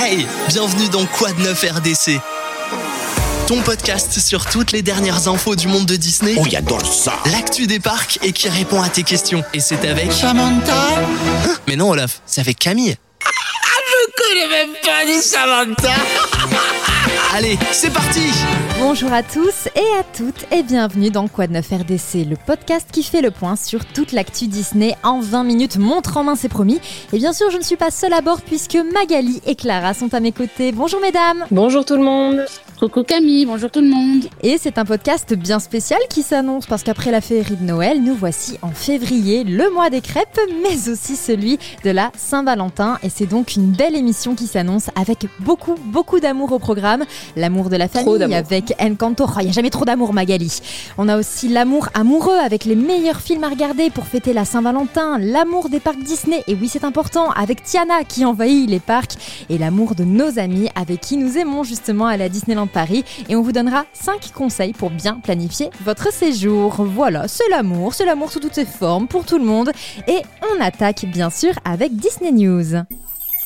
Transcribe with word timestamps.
Hey, 0.00 0.24
bienvenue 0.46 0.88
dans 0.90 1.04
Quoi 1.06 1.32
de 1.32 1.42
neuf 1.42 1.64
RDC 1.68 2.20
ton 3.48 3.60
podcast 3.62 4.20
sur 4.20 4.44
toutes 4.46 4.70
les 4.70 4.82
dernières 4.82 5.26
infos 5.26 5.56
du 5.56 5.66
monde 5.68 5.86
de 5.86 5.96
Disney. 5.96 6.36
Oh, 6.38 6.44
j'adore 6.48 6.84
ça 6.84 7.14
L'actu 7.32 7.66
des 7.66 7.80
parcs 7.80 8.18
et 8.22 8.32
qui 8.32 8.48
répond 8.48 8.80
à 8.80 8.90
tes 8.90 9.02
questions. 9.02 9.42
Et 9.54 9.60
c'est 9.60 9.88
avec... 9.88 10.12
Samantha 10.12 10.74
Hein? 11.46 11.56
Mais 11.66 11.74
non 11.74 11.88
Olaf, 11.88 12.20
c'est 12.26 12.42
avec 12.42 12.58
Camille. 12.58 12.94
Je 13.24 14.22
connais 14.22 14.48
même 14.48 14.76
pas 14.84 15.04
du 15.04 15.20
Samantha 15.20 15.94
Allez, 17.34 17.58
c'est 17.72 17.90
parti 17.92 18.30
Bonjour 18.80 19.12
à 19.12 19.24
tous 19.24 19.66
et 19.74 19.98
à 19.98 20.04
toutes 20.16 20.46
et 20.52 20.62
bienvenue 20.62 21.10
dans 21.10 21.26
Quoi 21.26 21.48
de 21.48 21.52
neuf 21.52 21.68
RDC, 21.68 22.24
le 22.28 22.36
podcast 22.36 22.88
qui 22.92 23.02
fait 23.02 23.22
le 23.22 23.32
point 23.32 23.56
sur 23.56 23.84
toute 23.84 24.12
l'actu 24.12 24.46
Disney 24.46 24.96
en 25.02 25.20
20 25.20 25.42
minutes, 25.42 25.78
montre 25.78 26.16
en 26.16 26.22
main 26.22 26.36
c'est 26.36 26.48
promis. 26.48 26.80
Et 27.12 27.18
bien 27.18 27.32
sûr, 27.32 27.50
je 27.50 27.58
ne 27.58 27.62
suis 27.62 27.76
pas 27.76 27.90
seule 27.90 28.12
à 28.12 28.20
bord 28.20 28.40
puisque 28.40 28.76
Magali 28.76 29.42
et 29.46 29.56
Clara 29.56 29.94
sont 29.94 30.14
à 30.14 30.20
mes 30.20 30.30
côtés. 30.30 30.70
Bonjour 30.70 31.00
mesdames 31.00 31.44
Bonjour 31.50 31.84
tout 31.84 31.96
le 31.96 32.04
monde. 32.04 32.46
Coucou 32.78 33.02
Camille, 33.02 33.44
bonjour 33.44 33.72
tout 33.72 33.80
le 33.80 33.88
monde. 33.88 34.26
Et 34.44 34.56
c'est 34.56 34.78
un 34.78 34.84
podcast 34.84 35.34
bien 35.34 35.58
spécial 35.58 35.98
qui 36.08 36.22
s'annonce 36.22 36.64
parce 36.64 36.84
qu'après 36.84 37.10
la 37.10 37.20
féerie 37.20 37.56
de 37.56 37.64
Noël, 37.64 38.00
nous 38.00 38.14
voici 38.14 38.56
en 38.62 38.70
février, 38.70 39.42
le 39.42 39.68
mois 39.74 39.90
des 39.90 40.00
crêpes, 40.00 40.38
mais 40.62 40.88
aussi 40.88 41.16
celui 41.16 41.58
de 41.82 41.90
la 41.90 42.12
Saint-Valentin. 42.16 43.00
Et 43.02 43.08
c'est 43.10 43.26
donc 43.26 43.56
une 43.56 43.72
belle 43.72 43.96
émission 43.96 44.36
qui 44.36 44.46
s'annonce 44.46 44.90
avec 44.94 45.26
beaucoup, 45.40 45.74
beaucoup 45.86 46.20
d'amour 46.20 46.52
au 46.52 46.60
programme. 46.60 47.04
L'amour 47.34 47.68
de 47.68 47.74
la 47.74 47.88
famille 47.88 48.22
avec 48.32 48.72
Encanto. 48.80 49.24
Oh, 49.26 49.32
Il 49.40 49.46
n'y 49.46 49.50
a 49.50 49.54
jamais 49.54 49.70
trop 49.70 49.84
d'amour, 49.84 50.12
Magali. 50.12 50.60
On 50.98 51.08
a 51.08 51.18
aussi 51.18 51.48
l'amour 51.48 51.88
amoureux 51.94 52.38
avec 52.38 52.64
les 52.64 52.76
meilleurs 52.76 53.20
films 53.20 53.42
à 53.42 53.48
regarder 53.48 53.90
pour 53.90 54.04
fêter 54.04 54.32
la 54.32 54.44
Saint-Valentin. 54.44 55.18
L'amour 55.18 55.68
des 55.68 55.80
parcs 55.80 55.98
Disney. 55.98 56.44
Et 56.46 56.54
oui, 56.54 56.68
c'est 56.68 56.84
important, 56.84 57.32
avec 57.32 57.64
Tiana 57.64 58.04
qui 58.04 58.24
envahit 58.24 58.70
les 58.70 58.78
parcs. 58.78 59.16
Et 59.50 59.58
l'amour 59.58 59.96
de 59.96 60.04
nos 60.04 60.38
amis 60.38 60.68
avec 60.76 61.00
qui 61.00 61.16
nous 61.16 61.38
aimons 61.38 61.64
justement 61.64 62.06
à 62.06 62.16
la 62.16 62.28
Disneyland 62.28 62.67
Paris. 62.68 63.04
Et 63.28 63.36
on 63.36 63.42
vous 63.42 63.52
donnera 63.52 63.84
5 63.92 64.32
conseils 64.32 64.72
pour 64.72 64.90
bien 64.90 65.20
planifier 65.20 65.70
votre 65.84 66.12
séjour. 66.12 66.84
Voilà, 66.84 67.28
c'est 67.28 67.48
l'amour, 67.50 67.94
c'est 67.94 68.04
l'amour 68.04 68.30
sous 68.30 68.40
toutes 68.40 68.54
ses 68.54 68.66
formes 68.66 69.08
pour 69.08 69.24
tout 69.24 69.38
le 69.38 69.44
monde. 69.44 69.72
Et 70.06 70.22
on 70.42 70.60
attaque 70.60 71.04
bien 71.06 71.30
sûr 71.30 71.52
avec 71.64 71.96
Disney 71.96 72.32
News. 72.32 72.84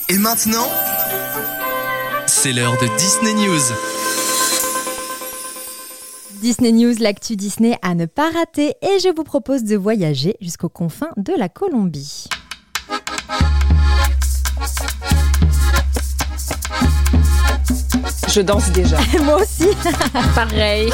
Et 0.08 0.18
maintenant, 0.18 0.66
c'est 2.26 2.52
l'heure 2.52 2.76
de 2.80 2.86
Disney 2.98 3.34
News. 3.34 3.62
Disney 6.40 6.72
News, 6.72 6.94
l'actu 6.98 7.36
Disney 7.36 7.78
à 7.82 7.94
ne 7.94 8.06
pas 8.06 8.30
rater. 8.30 8.74
Et 8.82 8.98
je 8.98 9.14
vous 9.14 9.22
propose 9.22 9.62
de 9.62 9.76
voyager 9.76 10.34
jusqu'aux 10.40 10.68
confins 10.68 11.12
de 11.16 11.32
la 11.38 11.48
Colombie. 11.48 12.26
Je 18.34 18.41
danse 18.41 18.70
déjà. 18.72 18.97
Moi 19.25 19.42
aussi 19.42 19.69
Pareil. 20.34 20.91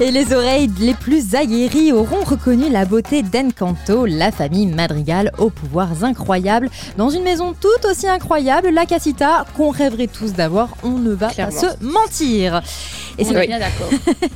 Et 0.00 0.10
les 0.10 0.32
oreilles 0.32 0.70
les 0.78 0.94
plus 0.94 1.34
aguerries 1.34 1.92
auront 1.92 2.22
reconnu 2.24 2.70
la 2.70 2.84
beauté 2.84 3.22
d'Encanto, 3.22 4.06
la 4.06 4.30
famille 4.30 4.66
Madrigal 4.66 5.32
aux 5.38 5.50
pouvoirs 5.50 6.04
incroyables. 6.04 6.70
Dans 6.96 7.10
une 7.10 7.24
maison 7.24 7.52
tout 7.60 7.68
aussi 7.90 8.08
incroyable, 8.08 8.70
la 8.70 8.86
Casita, 8.86 9.44
qu'on 9.56 9.70
rêverait 9.70 10.06
tous 10.06 10.32
d'avoir, 10.32 10.68
on 10.84 10.98
ne 10.98 11.12
va 11.12 11.28
Clairement. 11.28 11.52
pas 11.60 11.70
se 11.72 11.84
mentir. 11.84 12.62
Et 13.18 13.24
c'est 13.24 13.34
est 13.34 13.46
bien 13.46 13.58
d'accord. 13.58 13.88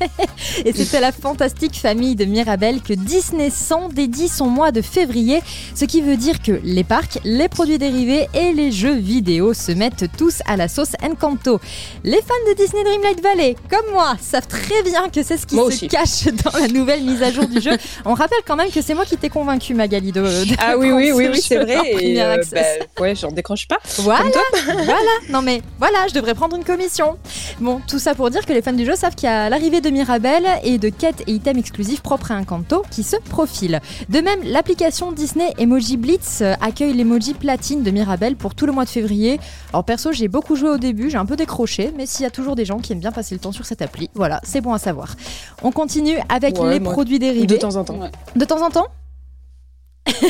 et 0.64 0.72
c'est 0.72 0.96
à 0.96 1.00
la 1.00 1.12
fantastique 1.12 1.76
famille 1.76 2.14
de 2.16 2.24
Mirabel 2.24 2.80
que 2.82 2.92
Disney 2.92 3.50
100 3.50 3.88
dédie 3.90 4.28
son 4.28 4.46
mois 4.46 4.70
de 4.72 4.82
février, 4.82 5.40
ce 5.74 5.84
qui 5.84 6.02
veut 6.02 6.16
dire 6.16 6.42
que 6.42 6.60
les 6.62 6.84
parcs, 6.84 7.18
les 7.24 7.48
produits 7.48 7.78
dérivés 7.78 8.28
et 8.34 8.52
les 8.52 8.72
jeux 8.72 8.94
vidéo 8.96 9.54
se 9.54 9.72
mettent 9.72 10.04
tous 10.16 10.40
à 10.46 10.56
la 10.56 10.68
sauce 10.68 10.92
Encanto. 11.02 11.60
Les 12.04 12.18
fans 12.18 12.50
de 12.50 12.54
Disney 12.54 12.84
Dreamlight 12.84 13.22
Valley, 13.22 13.56
comme 13.70 13.92
moi, 13.92 14.16
savent 14.20 14.46
très 14.46 14.82
bien 14.82 15.08
que 15.08 15.22
c'est 15.22 15.36
ce 15.36 15.46
qui 15.46 15.54
Moi 15.54 15.64
se 15.64 15.68
aussi. 15.68 15.88
cache 15.88 16.24
dans 16.44 16.58
la 16.58 16.68
nouvelle 16.68 17.02
mise 17.02 17.22
à 17.22 17.32
jour 17.32 17.46
du 17.46 17.60
jeu. 17.60 17.72
On 18.04 18.14
rappelle 18.14 18.40
quand 18.46 18.56
même 18.56 18.70
que 18.70 18.82
c'est 18.82 18.94
moi 18.94 19.04
qui 19.04 19.16
t'ai 19.16 19.28
convaincu, 19.28 19.74
Magali, 19.74 20.12
de, 20.12 20.20
de 20.20 20.54
Ah 20.58 20.76
oui, 20.76 20.90
oui, 20.90 21.12
oui, 21.12 21.28
oui, 21.32 21.40
c'est 21.40 21.56
vrai. 21.58 21.78
Et 22.00 22.20
euh, 22.22 22.36
bah, 22.52 22.60
ouais, 23.00 23.14
j'en 23.14 23.30
décroche 23.30 23.66
pas. 23.68 23.78
Voilà, 23.98 24.24
voilà. 24.64 24.96
Non 25.30 25.42
mais 25.42 25.62
voilà, 25.78 26.06
je 26.08 26.14
devrais 26.14 26.34
prendre 26.34 26.56
une 26.56 26.64
commission. 26.64 27.16
Bon, 27.60 27.80
tout 27.88 27.98
ça 27.98 28.14
pour 28.14 28.30
dire 28.30 28.44
que 28.44 28.52
les 28.52 28.62
fans 28.66 28.72
du 28.72 28.84
jeu 28.84 28.96
savent 28.96 29.14
qu'il 29.14 29.28
y 29.28 29.32
a 29.32 29.48
l'arrivée 29.48 29.80
de 29.80 29.90
Mirabel 29.90 30.44
et 30.64 30.78
de 30.78 30.88
quêtes 30.88 31.22
et 31.28 31.32
items 31.34 31.56
exclusifs 31.60 32.00
propres 32.00 32.32
à 32.32 32.36
Encanto 32.36 32.82
qui 32.90 33.04
se 33.04 33.14
profilent. 33.16 33.80
De 34.08 34.18
même, 34.18 34.40
l'application 34.42 35.12
Disney 35.12 35.52
Emoji 35.56 35.96
Blitz 35.96 36.40
euh, 36.40 36.54
accueille 36.60 36.92
l'emoji 36.92 37.34
platine 37.34 37.84
de 37.84 37.90
Mirabel 37.92 38.34
pour 38.34 38.56
tout 38.56 38.66
le 38.66 38.72
mois 38.72 38.84
de 38.84 38.88
février. 38.90 39.38
Alors 39.72 39.84
perso, 39.84 40.10
j'ai 40.10 40.26
beaucoup 40.26 40.56
joué 40.56 40.68
au 40.68 40.78
début, 40.78 41.10
j'ai 41.10 41.16
un 41.16 41.26
peu 41.26 41.36
décroché, 41.36 41.92
mais 41.96 42.06
s'il 42.06 42.24
y 42.24 42.26
a 42.26 42.30
toujours 42.30 42.56
des 42.56 42.64
gens 42.64 42.78
qui 42.80 42.92
aiment 42.92 42.98
bien 42.98 43.12
passer 43.12 43.36
le 43.36 43.40
temps 43.40 43.52
sur 43.52 43.64
cette 43.64 43.82
appli, 43.82 44.10
voilà, 44.14 44.40
c'est 44.42 44.60
bon 44.60 44.72
à 44.74 44.78
savoir. 44.78 45.14
On 45.62 45.70
continue 45.70 46.18
avec 46.28 46.58
Ouais, 46.58 46.72
les 46.72 46.80
moi, 46.80 46.92
produits 46.92 47.20
dérivés. 47.20 47.46
De 47.46 47.56
temps 47.58 47.76
en 47.76 47.84
temps. 47.84 48.00
Ouais. 48.00 48.10
De 48.34 48.44
temps 48.44 48.66
en 48.66 48.70
temps? 48.70 48.86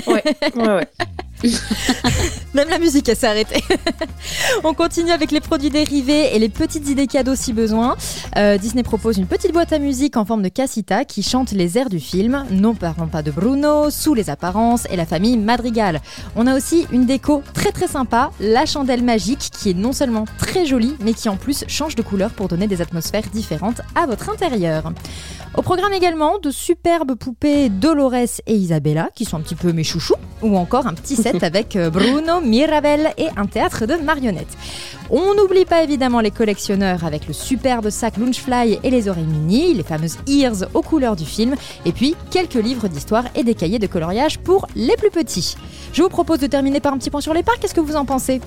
Ouais, 0.06 0.22
ouais, 0.56 0.69
ouais. 0.69 0.88
Même 2.54 2.69
la 2.69 2.78
musique, 2.78 3.06
s'est 3.14 3.26
arrêtée. 3.26 3.62
On 4.64 4.75
continue 4.75 5.10
avec 5.10 5.31
les 5.31 5.41
produits 5.41 5.70
dérivés 5.70 6.34
et 6.34 6.38
les 6.38 6.48
petites 6.48 6.88
idées 6.88 7.06
cadeaux 7.06 7.34
si 7.34 7.53
besoin. 7.53 7.97
Euh, 8.37 8.56
Disney 8.59 8.82
propose 8.82 9.19
une 9.19 9.26
petite 9.26 9.53
boîte 9.53 9.72
à 9.72 9.78
musique 9.78 10.16
en 10.16 10.25
forme 10.25 10.42
de 10.42 10.48
casita 10.48 11.04
qui 11.04 11.22
chante 11.22 11.53
les 11.53 11.78
airs 11.78 11.91
du 11.91 12.00
film. 12.00 12.47
Non 12.50 12.75
parlons 12.75 13.09
pas 13.09 13.22
de 13.22 13.31
Bruno, 13.31 13.91
Sous 13.91 14.14
les 14.14 14.31
apparences 14.31 14.87
et 14.91 14.97
la 14.97 15.06
famille 15.06 15.37
Madrigal. 15.37 16.00
On 16.37 16.47
a 16.47 16.56
aussi 16.56 16.87
une 16.91 17.06
déco 17.06 17.43
très 17.53 17.72
très 17.72 17.87
sympa, 17.87 18.31
la 18.41 18.66
chandelle 18.66 19.03
magique 19.03 19.50
qui 19.53 19.70
est 19.70 19.75
non 19.75 19.93
seulement 19.93 20.25
très 20.38 20.64
jolie 20.66 20.97
mais 21.00 21.12
qui 21.12 21.28
en 21.28 21.37
plus 21.37 21.64
change 21.69 21.94
de 21.94 22.03
couleur 22.03 22.31
pour 22.31 22.48
donner 22.48 22.66
des 22.66 22.81
atmosphères 22.81 23.28
différentes 23.32 23.82
à 23.94 24.06
votre 24.06 24.31
intérieur. 24.31 24.93
Au 25.56 25.62
programme 25.62 25.94
également 25.94 26.39
de 26.39 26.50
superbes 26.50 27.15
poupées 27.15 27.71
Dolores 27.71 28.12
et 28.47 28.55
Isabella 28.55 29.09
qui 29.15 29.25
sont 29.25 29.39
un 29.39 29.41
petit 29.41 29.55
peu 29.55 29.72
mes 29.72 29.84
chouchous 29.84 30.15
ou 30.43 30.55
encore 30.59 30.87
un 30.87 30.93
petit 30.93 31.17
set 31.17 31.43
avec 31.43 31.77
euh, 31.77 31.89
Bruno, 31.89 32.43
Mirabel 32.43 33.15
et 33.17 33.28
un 33.39 33.47
théâtre 33.47 33.87
de 33.87 33.94
marionnettes. 33.94 34.55
On 35.09 35.34
n'oublie 35.34 35.65
pas 35.65 35.83
évidemment 35.83 36.21
les 36.21 36.31
collectionneurs 36.31 37.06
avec 37.06 37.27
le 37.27 37.33
superbe 37.33 37.89
sac 37.89 38.19
Lunchfly 38.19 38.81
et 38.83 38.91
les 38.91 39.09
oreilles 39.09 39.25
mini, 39.25 39.72
les 39.72 39.83
fameuses 39.83 40.19
ears 40.27 40.69
aux 40.75 40.83
couleurs 40.83 41.17
du 41.17 41.25
film, 41.25 41.55
et 41.87 41.93
puis 41.93 42.17
quelques 42.31 42.55
livres 42.55 42.88
d'histoire 42.88 43.25
et 43.34 43.43
des 43.43 43.55
cahiers 43.55 43.78
de 43.78 43.87
coloriage 43.87 44.38
pour 44.38 44.67
les 44.77 44.97
plus 44.97 45.11
petits. 45.11 45.56
Je 45.94 46.03
vous 46.03 46.11
propose 46.11 46.38
de 46.38 46.49
terminer 46.49 46.81
par 46.81 46.93
un 46.93 46.99
petit 46.99 47.09
point 47.09 47.23
sur 47.23 47.33
les 47.33 47.43
parcs, 47.43 47.61
qu'est-ce 47.61 47.75
que 47.75 47.81
vous 47.81 47.97
en 47.97 48.05
pensez? 48.05 48.41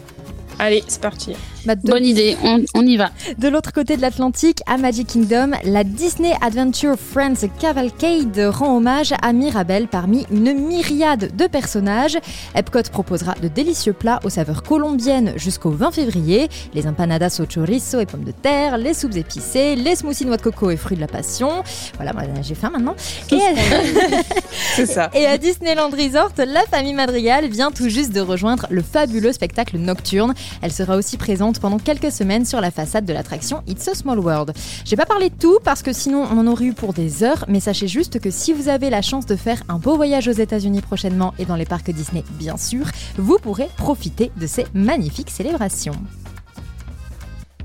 Allez, 0.61 0.83
c'est 0.87 0.99
parti. 1.01 1.33
Bah, 1.65 1.75
de- 1.75 1.89
Bonne 1.89 2.05
idée, 2.05 2.35
on, 2.43 2.63
on 2.73 2.85
y 2.85 2.97
va. 2.97 3.11
de 3.37 3.47
l'autre 3.47 3.71
côté 3.71 3.95
de 3.97 4.01
l'Atlantique, 4.01 4.59
à 4.65 4.77
Magic 4.77 5.07
Kingdom, 5.07 5.51
la 5.63 5.83
Disney 5.85 6.33
Adventure 6.41 6.95
Friends 6.99 7.47
Cavalcade 7.59 8.37
rend 8.53 8.75
hommage 8.77 9.13
à 9.21 9.31
Mirabel 9.33 9.87
parmi 9.87 10.25
une 10.31 10.53
myriade 10.53 11.35
de 11.35 11.47
personnages. 11.47 12.17
Epcot 12.55 12.83
proposera 12.91 13.35
de 13.41 13.47
délicieux 13.47 13.93
plats 13.93 14.19
aux 14.25 14.29
saveurs 14.29 14.63
colombiennes 14.63 15.33
jusqu'au 15.37 15.69
20 15.71 15.91
février, 15.91 16.49
les 16.73 16.87
empanadas 16.87 17.39
au 17.41 17.45
chorizo 17.45 17.99
et 17.99 18.05
pommes 18.05 18.23
de 18.25 18.31
terre, 18.31 18.77
les 18.77 18.93
soupes 18.93 19.15
épicées, 19.15 19.75
les 19.75 19.95
smoothies 19.95 20.25
noix 20.25 20.37
de 20.37 20.41
coco 20.41 20.71
et 20.71 20.77
fruits 20.77 20.97
de 20.97 21.01
la 21.01 21.07
passion. 21.07 21.63
Voilà, 21.95 22.11
moi 22.13 22.23
j'ai 22.41 22.55
faim 22.55 22.69
maintenant. 22.71 22.95
Et, 23.31 23.39
C'est 24.75 24.85
ça. 24.85 25.09
et 25.13 25.25
à 25.25 25.37
Disneyland 25.37 25.89
Resort, 25.89 26.31
la 26.37 26.63
famille 26.63 26.93
Madrigal 26.93 27.47
vient 27.47 27.71
tout 27.71 27.89
juste 27.89 28.11
de 28.13 28.19
rejoindre 28.21 28.65
le 28.69 28.81
fabuleux 28.81 29.31
spectacle 29.33 29.77
nocturne. 29.77 30.33
Elle 30.61 30.71
sera 30.71 30.95
aussi 30.95 31.17
présente 31.17 31.59
pendant 31.59 31.79
quelques 31.79 32.11
semaines 32.11 32.45
sur 32.45 32.61
la 32.61 32.71
façade 32.71 33.05
de 33.05 33.13
l'attraction 33.13 33.63
It's 33.67 33.87
a 33.87 33.95
Small 33.95 34.19
World. 34.19 34.53
J'ai 34.85 34.95
pas 34.95 35.05
parlé 35.05 35.29
de 35.29 35.35
tout 35.35 35.59
parce 35.63 35.81
que 35.81 35.93
sinon 35.93 36.25
on 36.31 36.37
en 36.37 36.47
aurait 36.47 36.65
eu 36.65 36.73
pour 36.73 36.93
des 36.93 37.23
heures, 37.23 37.45
mais 37.47 37.59
sachez 37.59 37.87
juste 37.87 38.19
que 38.19 38.31
si 38.31 38.53
vous 38.53 38.69
avez 38.69 38.89
la 38.89 39.01
chance 39.01 39.25
de 39.25 39.35
faire 39.35 39.63
un 39.69 39.77
beau 39.77 39.95
voyage 39.95 40.27
aux 40.27 40.31
États-Unis 40.31 40.81
prochainement 40.81 41.33
et 41.39 41.45
dans 41.45 41.55
les 41.55 41.65
parcs 41.65 41.91
Disney, 41.91 42.23
bien 42.37 42.57
sûr, 42.57 42.85
vous 43.17 43.37
pourrez 43.37 43.69
profiter 43.77 44.31
de 44.37 44.47
ces 44.47 44.65
magnifiques 44.73 45.29
célébrations. 45.29 45.95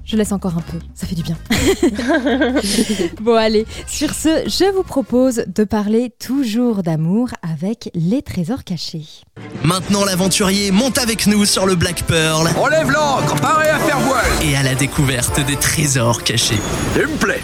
Je 0.05 0.17
laisse 0.17 0.33
encore 0.33 0.57
un 0.59 0.61
peu, 0.61 0.79
ça 0.95 1.07
fait 1.07 1.15
du 1.15 1.23
bien. 1.23 1.37
bon 3.23 3.35
allez, 3.35 3.67
sur 3.87 4.13
ce, 4.13 4.45
je 4.47 4.71
vous 4.75 4.83
propose 4.83 5.45
de 5.47 5.65
parler 5.65 6.13
toujours 6.25 6.83
d'amour 6.83 7.31
avec 7.43 7.91
les 7.95 8.21
trésors 8.21 8.65
cachés. 8.65 9.07
Maintenant 9.63 10.05
l'aventurier 10.05 10.71
monte 10.73 10.99
avec 10.99 11.27
nous 11.27 11.47
sur 11.47 11.65
le 11.67 11.75
Black 11.75 12.03
Pearl 12.03 12.49
Enlève 12.59 12.91
l'ancre, 12.91 13.35
paré 13.41 13.69
à 13.69 13.79
faire 13.79 13.99
voile 14.01 14.31
et 14.43 14.57
à 14.57 14.63
la 14.63 14.75
découverte 14.75 15.41
des 15.47 15.57
trésors 15.57 16.23
cachés. 16.23 16.61
Il 16.97 17.03
me 17.03 17.17
plaît 17.17 17.43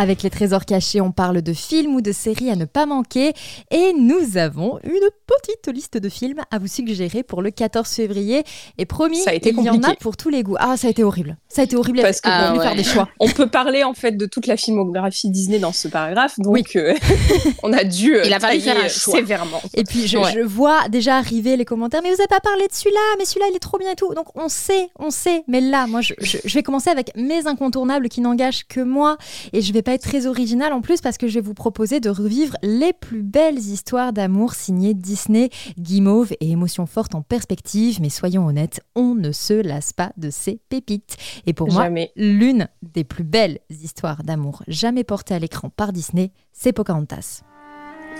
Avec 0.00 0.22
les 0.22 0.30
trésors 0.30 0.64
cachés, 0.64 1.00
on 1.00 1.10
parle 1.10 1.42
de 1.42 1.52
films 1.52 1.96
ou 1.96 2.00
de 2.00 2.12
séries 2.12 2.50
à 2.50 2.54
ne 2.56 2.66
pas 2.66 2.86
manquer. 2.86 3.32
Et 3.72 3.92
nous 3.98 4.36
avons 4.36 4.78
une 4.84 5.08
petite 5.26 5.74
liste 5.74 5.96
de 5.98 6.08
films 6.08 6.40
à 6.52 6.58
vous 6.60 6.68
suggérer 6.68 7.24
pour 7.24 7.42
le 7.42 7.50
14 7.50 7.88
février. 7.88 8.44
Et 8.78 8.86
promis, 8.86 9.16
Ça 9.18 9.30
a 9.30 9.34
été 9.34 9.50
il 9.50 9.60
y 9.64 9.68
en 9.70 9.82
a 9.82 9.94
pour 9.96 10.16
tous 10.16 10.28
les 10.28 10.44
goûts. 10.44 10.54
Ah, 10.60 10.76
ça 10.76 10.86
a 10.86 10.90
été 10.90 11.02
horrible. 11.02 11.36
Ça 11.48 11.62
a 11.62 11.64
été 11.64 11.74
horrible 11.74 12.00
Parce 12.02 12.20
que 12.20 12.28
on 12.28 12.30
a 12.30 12.54
ouais. 12.56 12.62
faire 12.62 12.76
des 12.76 12.84
choix. 12.84 13.08
On 13.18 13.28
peut 13.28 13.48
parler 13.48 13.82
en 13.82 13.92
fait 13.92 14.12
de 14.12 14.26
toute 14.26 14.46
la 14.46 14.56
filmographie 14.56 15.30
Disney 15.30 15.58
dans 15.58 15.72
ce 15.72 15.88
paragraphe, 15.88 16.38
donc 16.38 16.52
Oui. 16.54 16.62
euh, 16.76 16.94
on 17.64 17.72
a 17.72 17.82
dû 17.82 18.14
euh, 18.14 18.22
Il 18.24 18.32
a 18.32 18.38
fallu 18.38 18.60
faire 18.60 18.76
un 18.76 18.88
choix. 18.88 19.14
sévèrement. 19.16 19.60
Et 19.74 19.82
puis 19.82 20.06
je, 20.06 20.16
Ouais. 20.18 20.32
je 20.32 20.40
vois 20.40 20.88
déjà 20.88 21.16
arriver 21.16 21.56
les 21.56 21.64
commentaires, 21.64 22.02
mais 22.04 22.10
vous 22.10 22.16
n'avez 22.18 22.28
pas 22.28 22.38
parlé 22.40 22.68
de 22.68 22.72
celui-là, 22.72 23.00
mais 23.18 23.24
celui-là 23.24 23.46
il 23.50 23.56
est 23.56 23.60
trop 23.60 23.78
bien 23.78 23.90
et 23.92 23.96
tout. 23.96 24.14
Donc 24.14 24.26
on 24.36 24.48
sait, 24.48 24.90
on 24.98 25.10
sait. 25.10 25.42
Mais 25.48 25.60
là, 25.60 25.86
moi 25.88 26.02
je, 26.02 26.14
je- 26.20 26.38
je 26.44 26.54
vais 26.54 26.62
commencer 26.62 26.90
avec 26.90 27.10
mes 27.16 27.46
incontournables 27.48 28.08
qui 28.08 28.20
n'engagent 28.20 28.64
que 28.68 28.80
moi. 28.80 29.16
Et 29.52 29.60
je 29.62 29.72
vais 29.72 29.82
pas 29.88 29.94
être 29.94 30.02
très 30.02 30.26
originale 30.26 30.74
en 30.74 30.82
plus 30.82 31.00
parce 31.00 31.16
que 31.16 31.28
je 31.28 31.36
vais 31.36 31.40
vous 31.40 31.54
proposer 31.54 31.98
de 31.98 32.10
revivre 32.10 32.58
les 32.62 32.92
plus 32.92 33.22
belles 33.22 33.56
histoires 33.56 34.12
d'amour 34.12 34.52
signées 34.52 34.92
Disney, 34.92 35.48
guimauve 35.78 36.32
et 36.40 36.50
émotions 36.50 36.84
fortes 36.84 37.14
en 37.14 37.22
perspective. 37.22 37.98
Mais 38.02 38.10
soyons 38.10 38.44
honnêtes, 38.44 38.82
on 38.94 39.14
ne 39.14 39.32
se 39.32 39.54
lasse 39.54 39.94
pas 39.94 40.12
de 40.18 40.28
ces 40.28 40.60
pépites. 40.68 41.16
Et 41.46 41.54
pour 41.54 41.72
moi, 41.72 41.88
l'une 42.16 42.68
des 42.82 43.02
plus 43.02 43.24
belles 43.24 43.60
histoires 43.70 44.24
d'amour 44.24 44.62
jamais 44.68 45.04
portées 45.04 45.32
à 45.32 45.38
l'écran 45.38 45.70
par 45.70 45.94
Disney, 45.94 46.32
c'est 46.52 46.74
Pocahontas. 46.74 47.40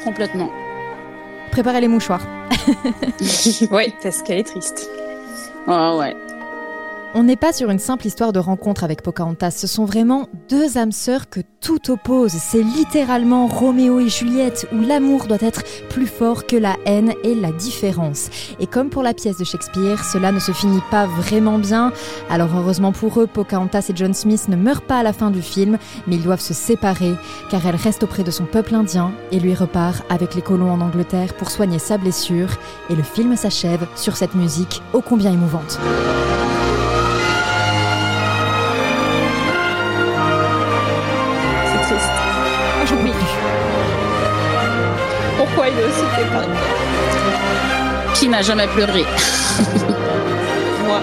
Complètement. 0.04 0.48
Préparez 1.50 1.82
les 1.82 1.88
mouchoirs. 1.88 2.26
ouais, 3.70 3.92
parce 4.02 4.22
qu'elle 4.22 4.38
est 4.38 4.44
triste. 4.44 4.88
Ouais, 5.66 5.96
ouais. 5.98 6.16
On 7.14 7.22
n'est 7.22 7.36
pas 7.36 7.54
sur 7.54 7.70
une 7.70 7.78
simple 7.78 8.06
histoire 8.06 8.34
de 8.34 8.38
rencontre 8.38 8.84
avec 8.84 9.00
Pocahontas, 9.02 9.52
ce 9.52 9.66
sont 9.66 9.86
vraiment 9.86 10.28
deux 10.50 10.76
âmes 10.76 10.92
sœurs 10.92 11.30
que 11.30 11.40
tout 11.62 11.90
oppose. 11.90 12.32
C'est 12.32 12.62
littéralement 12.62 13.46
Roméo 13.46 13.98
et 13.98 14.10
Juliette 14.10 14.68
où 14.74 14.82
l'amour 14.82 15.26
doit 15.26 15.38
être 15.40 15.62
plus 15.88 16.06
fort 16.06 16.46
que 16.46 16.56
la 16.56 16.76
haine 16.84 17.14
et 17.24 17.34
la 17.34 17.50
différence. 17.50 18.28
Et 18.60 18.66
comme 18.66 18.90
pour 18.90 19.02
la 19.02 19.14
pièce 19.14 19.38
de 19.38 19.44
Shakespeare, 19.44 20.04
cela 20.04 20.32
ne 20.32 20.38
se 20.38 20.52
finit 20.52 20.82
pas 20.90 21.06
vraiment 21.06 21.58
bien. 21.58 21.92
Alors 22.28 22.50
heureusement 22.54 22.92
pour 22.92 23.18
eux, 23.20 23.26
Pocahontas 23.26 23.86
et 23.88 23.96
John 23.96 24.12
Smith 24.12 24.46
ne 24.48 24.56
meurent 24.56 24.82
pas 24.82 24.98
à 24.98 25.02
la 25.02 25.14
fin 25.14 25.30
du 25.30 25.40
film, 25.40 25.78
mais 26.06 26.16
ils 26.16 26.22
doivent 26.22 26.40
se 26.40 26.54
séparer 26.54 27.14
car 27.50 27.66
elle 27.66 27.76
reste 27.76 28.02
auprès 28.02 28.22
de 28.22 28.30
son 28.30 28.44
peuple 28.44 28.74
indien 28.74 29.12
et 29.32 29.40
lui 29.40 29.54
repart 29.54 30.04
avec 30.10 30.34
les 30.34 30.42
colons 30.42 30.70
en 30.70 30.82
Angleterre 30.82 31.32
pour 31.34 31.50
soigner 31.50 31.78
sa 31.78 31.96
blessure. 31.96 32.50
Et 32.90 32.94
le 32.94 33.02
film 33.02 33.34
s'achève 33.34 33.86
sur 33.96 34.14
cette 34.14 34.34
musique 34.34 34.82
ô 34.92 35.00
combien 35.00 35.32
émouvante. 35.32 35.78
Qui 48.14 48.28
n'a 48.28 48.42
jamais 48.42 48.66
pleuré? 48.68 49.04
Moi 50.86 51.00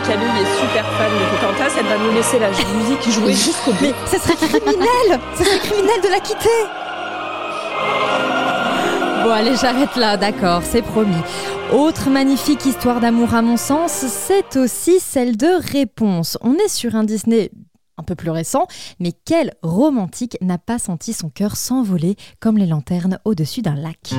voyez 0.00 0.16
qu'Alu 0.16 0.26
est 0.40 0.60
super 0.60 0.84
fan 0.92 1.10
de 1.12 1.36
Pocahontas, 1.36 1.74
elle 1.78 1.86
va 1.86 1.98
nous 1.98 2.12
laisser 2.12 2.38
la 2.38 2.50
musique 2.50 3.10
jouer 3.10 3.32
jusqu'au 3.46 3.72
bout. 3.72 3.80
Mais 3.82 3.92
ce 4.06 4.18
serait 4.18 4.36
criminel 4.36 5.20
Ce 5.36 5.44
serait 5.44 5.58
criminel 5.58 6.00
de 6.02 6.08
la 6.08 6.20
quitter 6.20 6.48
Bon 9.24 9.30
allez, 9.30 9.56
j'arrête 9.56 9.96
là, 9.96 10.16
d'accord, 10.16 10.62
c'est 10.64 10.82
promis. 10.82 11.20
Autre 11.72 12.08
magnifique 12.10 12.64
histoire 12.66 13.00
d'amour 13.00 13.34
à 13.34 13.42
mon 13.42 13.56
sens, 13.56 13.92
c'est 13.92 14.56
aussi 14.56 14.98
celle 14.98 15.36
de 15.36 15.48
Réponse. 15.72 16.38
On 16.40 16.54
est 16.54 16.68
sur 16.68 16.96
un 16.96 17.04
Disney 17.04 17.50
un 17.98 18.02
peu 18.02 18.14
plus 18.14 18.30
récent, 18.30 18.66
mais 18.98 19.12
quel 19.26 19.52
romantique 19.62 20.38
n'a 20.40 20.56
pas 20.56 20.78
senti 20.78 21.12
son 21.12 21.28
cœur 21.28 21.56
s'envoler 21.56 22.16
comme 22.40 22.56
les 22.56 22.66
lanternes 22.66 23.18
au-dessus 23.26 23.60
d'un 23.60 23.74
lac? 23.74 24.14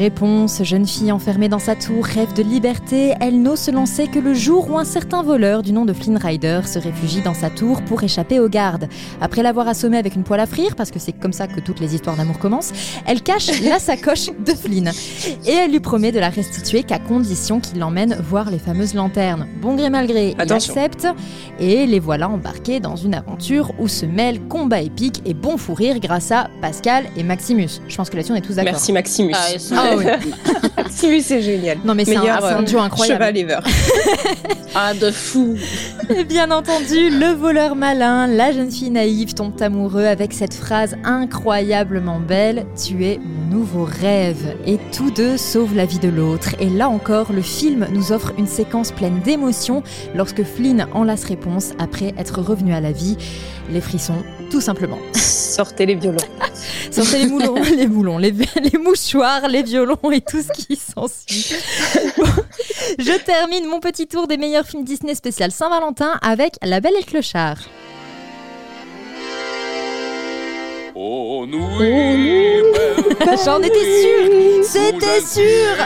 Réponse, 0.00 0.62
jeune 0.62 0.86
fille 0.86 1.12
enfermée 1.12 1.50
dans 1.50 1.58
sa 1.58 1.76
tour 1.76 2.06
rêve 2.06 2.32
de 2.32 2.42
liberté, 2.42 3.12
elle 3.20 3.42
n'ose 3.42 3.58
se 3.58 3.70
lancer 3.70 4.06
que 4.06 4.18
le 4.18 4.32
jour 4.32 4.70
où 4.70 4.78
un 4.78 4.86
certain 4.86 5.22
voleur 5.22 5.62
du 5.62 5.74
nom 5.74 5.84
de 5.84 5.92
Flynn 5.92 6.16
Rider 6.16 6.62
se 6.64 6.78
réfugie 6.78 7.20
dans 7.20 7.34
sa 7.34 7.50
tour 7.50 7.82
pour 7.82 8.02
échapper 8.02 8.40
aux 8.40 8.48
gardes. 8.48 8.88
Après 9.20 9.42
l'avoir 9.42 9.68
assommé 9.68 9.98
avec 9.98 10.14
une 10.16 10.22
poêle 10.22 10.40
à 10.40 10.46
frire, 10.46 10.74
parce 10.74 10.90
que 10.90 10.98
c'est 10.98 11.12
comme 11.12 11.34
ça 11.34 11.48
que 11.48 11.60
toutes 11.60 11.80
les 11.80 11.94
histoires 11.94 12.16
d'amour 12.16 12.38
commencent, 12.38 12.72
elle 13.06 13.20
cache 13.20 13.60
la 13.60 13.78
sacoche 13.78 14.30
de 14.42 14.52
Flynn. 14.52 14.90
Et 15.46 15.52
elle 15.52 15.70
lui 15.70 15.80
promet 15.80 16.12
de 16.12 16.18
la 16.18 16.30
restituer 16.30 16.82
qu'à 16.82 16.98
condition 16.98 17.60
qu'il 17.60 17.78
l'emmène 17.78 18.16
voir 18.26 18.50
les 18.50 18.58
fameuses 18.58 18.94
lanternes. 18.94 19.48
Bon 19.60 19.74
gré 19.74 19.90
mal 19.90 20.06
gré, 20.06 20.30
il 20.30 20.40
Attention. 20.40 20.72
accepte, 20.76 21.08
et 21.58 21.84
les 21.84 22.00
voilà 22.00 22.30
embarqués 22.30 22.80
dans 22.80 22.96
une 22.96 23.12
aventure 23.12 23.72
où 23.78 23.86
se 23.86 24.06
mêlent 24.06 24.40
combat 24.48 24.80
épique 24.80 25.20
et 25.26 25.34
bon 25.34 25.58
fou 25.58 25.74
rire 25.74 26.00
grâce 26.00 26.32
à 26.32 26.48
Pascal 26.62 27.04
et 27.18 27.22
Maximus. 27.22 27.82
Je 27.86 27.96
pense 27.96 28.08
que 28.08 28.16
là-dessus 28.16 28.32
on 28.32 28.36
est 28.36 28.40
tous 28.40 28.54
d'accord. 28.54 28.72
Merci 28.72 28.94
Maximus. 28.94 29.34
Ah, 29.76 29.89
Ah 29.90 29.96
oui. 31.04 31.22
C'est 31.22 31.42
génial. 31.42 31.78
Non 31.84 31.94
mais 31.94 32.04
c'est 32.04 32.16
un, 32.16 32.62
duo 32.62 32.80
incroyable. 32.80 33.24
Cheval 33.24 33.36
Ever. 33.36 33.58
Ah, 34.72 34.94
de 34.94 35.10
fou. 35.10 35.56
Et 36.16 36.22
bien 36.22 36.52
entendu, 36.52 37.10
le 37.10 37.34
voleur 37.34 37.74
malin, 37.74 38.28
la 38.28 38.52
jeune 38.52 38.70
fille 38.70 38.90
naïve 38.90 39.34
tombe 39.34 39.60
amoureux 39.60 40.04
avec 40.04 40.32
cette 40.32 40.54
phrase 40.54 40.96
incroyablement 41.02 42.20
belle 42.20 42.66
Tu 42.76 43.04
es 43.04 43.18
mon 43.18 43.58
nouveau 43.58 43.84
rêve. 43.84 44.56
Et 44.66 44.78
tous 44.96 45.10
deux 45.10 45.36
sauvent 45.36 45.74
la 45.74 45.86
vie 45.86 45.98
de 45.98 46.08
l'autre. 46.08 46.54
Et 46.60 46.70
là 46.70 46.88
encore, 46.88 47.32
le 47.32 47.42
film 47.42 47.88
nous 47.92 48.12
offre 48.12 48.32
une 48.38 48.46
séquence 48.46 48.92
pleine 48.92 49.20
d'émotions 49.20 49.82
lorsque 50.14 50.44
Flynn 50.44 50.86
enlace 50.94 51.24
réponse 51.24 51.72
après 51.80 52.14
être 52.16 52.40
revenu 52.40 52.72
à 52.72 52.80
la 52.80 52.92
vie. 52.92 53.16
Les 53.70 53.80
frissons, 53.80 54.22
tout 54.50 54.60
simplement. 54.60 54.98
Sortez 55.14 55.86
les 55.86 55.96
violons. 55.96 56.18
Sortez 56.90 57.18
les 57.18 57.26
moulons, 57.26 57.54
les 57.76 57.86
moulons, 57.86 58.18
les, 58.18 58.32
les 58.32 58.78
mouchoirs, 58.78 59.48
les 59.48 59.62
violons 59.62 60.10
et 60.12 60.20
tout 60.20 60.42
ce 60.42 60.52
qui 60.52 60.76
s'ensuit. 60.76 61.54
Bon, 62.16 62.24
je 62.98 63.18
termine 63.24 63.66
mon 63.66 63.80
petit 63.80 64.06
tour 64.06 64.26
des 64.26 64.36
meilleurs 64.36 64.66
films 64.66 64.84
Disney 64.84 65.14
spécial 65.14 65.52
Saint-Valentin 65.52 66.18
avec 66.22 66.54
La 66.62 66.80
Belle 66.80 66.94
et 66.96 67.00
le 67.00 67.06
Clochard. 67.06 67.58
Oh, 70.94 71.46
nuit, 71.46 71.78
belle 71.78 73.38
J'en 73.44 73.62
étais 73.62 74.02
sûre 74.02 74.64
C'était 74.64 75.20
sûr 75.20 75.76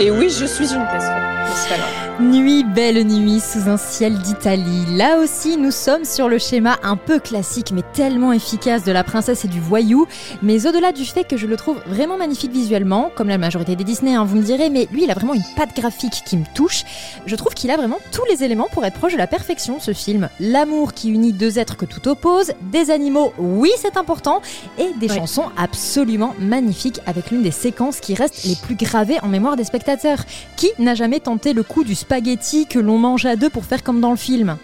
Et 0.00 0.10
oui, 0.10 0.28
je 0.30 0.46
suis 0.46 0.72
une 0.72 0.84
casserole. 0.86 1.41
Nuit, 2.20 2.64
belle 2.64 3.04
nuit 3.04 3.40
sous 3.40 3.68
un 3.68 3.76
ciel 3.76 4.18
d'Italie. 4.18 4.84
Là 4.96 5.18
aussi, 5.18 5.56
nous 5.56 5.70
sommes 5.70 6.04
sur 6.04 6.28
le 6.28 6.38
schéma 6.38 6.78
un 6.82 6.96
peu 6.96 7.18
classique 7.18 7.72
mais 7.72 7.82
tellement 7.92 8.32
efficace 8.32 8.84
de 8.84 8.92
la 8.92 9.04
princesse 9.04 9.44
et 9.44 9.48
du 9.48 9.60
voyou. 9.60 10.06
Mais 10.42 10.66
au-delà 10.66 10.92
du 10.92 11.04
fait 11.04 11.24
que 11.24 11.36
je 11.36 11.46
le 11.46 11.56
trouve 11.56 11.82
vraiment 11.86 12.16
magnifique 12.16 12.52
visuellement, 12.52 13.10
comme 13.14 13.28
la 13.28 13.38
majorité 13.38 13.76
des 13.76 13.84
Disney, 13.84 14.14
hein, 14.14 14.24
vous 14.24 14.36
me 14.36 14.42
direz, 14.42 14.70
mais 14.70 14.88
lui, 14.92 15.04
il 15.04 15.10
a 15.10 15.14
vraiment 15.14 15.34
une 15.34 15.42
patte 15.56 15.76
graphique 15.76 16.22
qui 16.24 16.36
me 16.36 16.44
touche. 16.54 16.84
Je 17.26 17.36
trouve 17.36 17.54
qu'il 17.54 17.70
a 17.70 17.76
vraiment 17.76 17.98
tous 18.12 18.24
les 18.30 18.44
éléments 18.44 18.68
pour 18.72 18.84
être 18.84 18.98
proche 18.98 19.12
de 19.12 19.18
la 19.18 19.26
perfection, 19.26 19.78
ce 19.78 19.92
film. 19.92 20.28
L'amour 20.40 20.94
qui 20.94 21.10
unit 21.10 21.32
deux 21.32 21.58
êtres 21.58 21.76
que 21.76 21.86
tout 21.86 22.08
oppose, 22.08 22.52
des 22.70 22.90
animaux, 22.90 23.32
oui, 23.38 23.72
c'est 23.78 23.96
important, 23.96 24.40
et 24.78 24.90
des 24.98 25.08
chansons 25.08 25.46
absolument 25.58 26.34
magnifiques 26.38 27.00
avec 27.06 27.30
l'une 27.30 27.42
des 27.42 27.50
séquences 27.50 28.00
qui 28.00 28.14
restent 28.14 28.44
les 28.44 28.56
plus 28.56 28.76
gravées 28.76 29.18
en 29.22 29.28
mémoire 29.28 29.56
des 29.56 29.64
spectateurs. 29.64 30.24
Qui 30.56 30.70
n'a 30.78 30.94
jamais 30.94 31.18
tenté 31.18 31.41
le 31.52 31.62
coup 31.64 31.82
du 31.84 31.94
spaghetti 31.94 32.66
que 32.66 32.78
l'on 32.78 32.98
mange 32.98 33.26
à 33.26 33.34
deux 33.36 33.50
pour 33.50 33.64
faire 33.64 33.82
comme 33.82 34.00
dans 34.00 34.10
le 34.10 34.16
film 34.16 34.56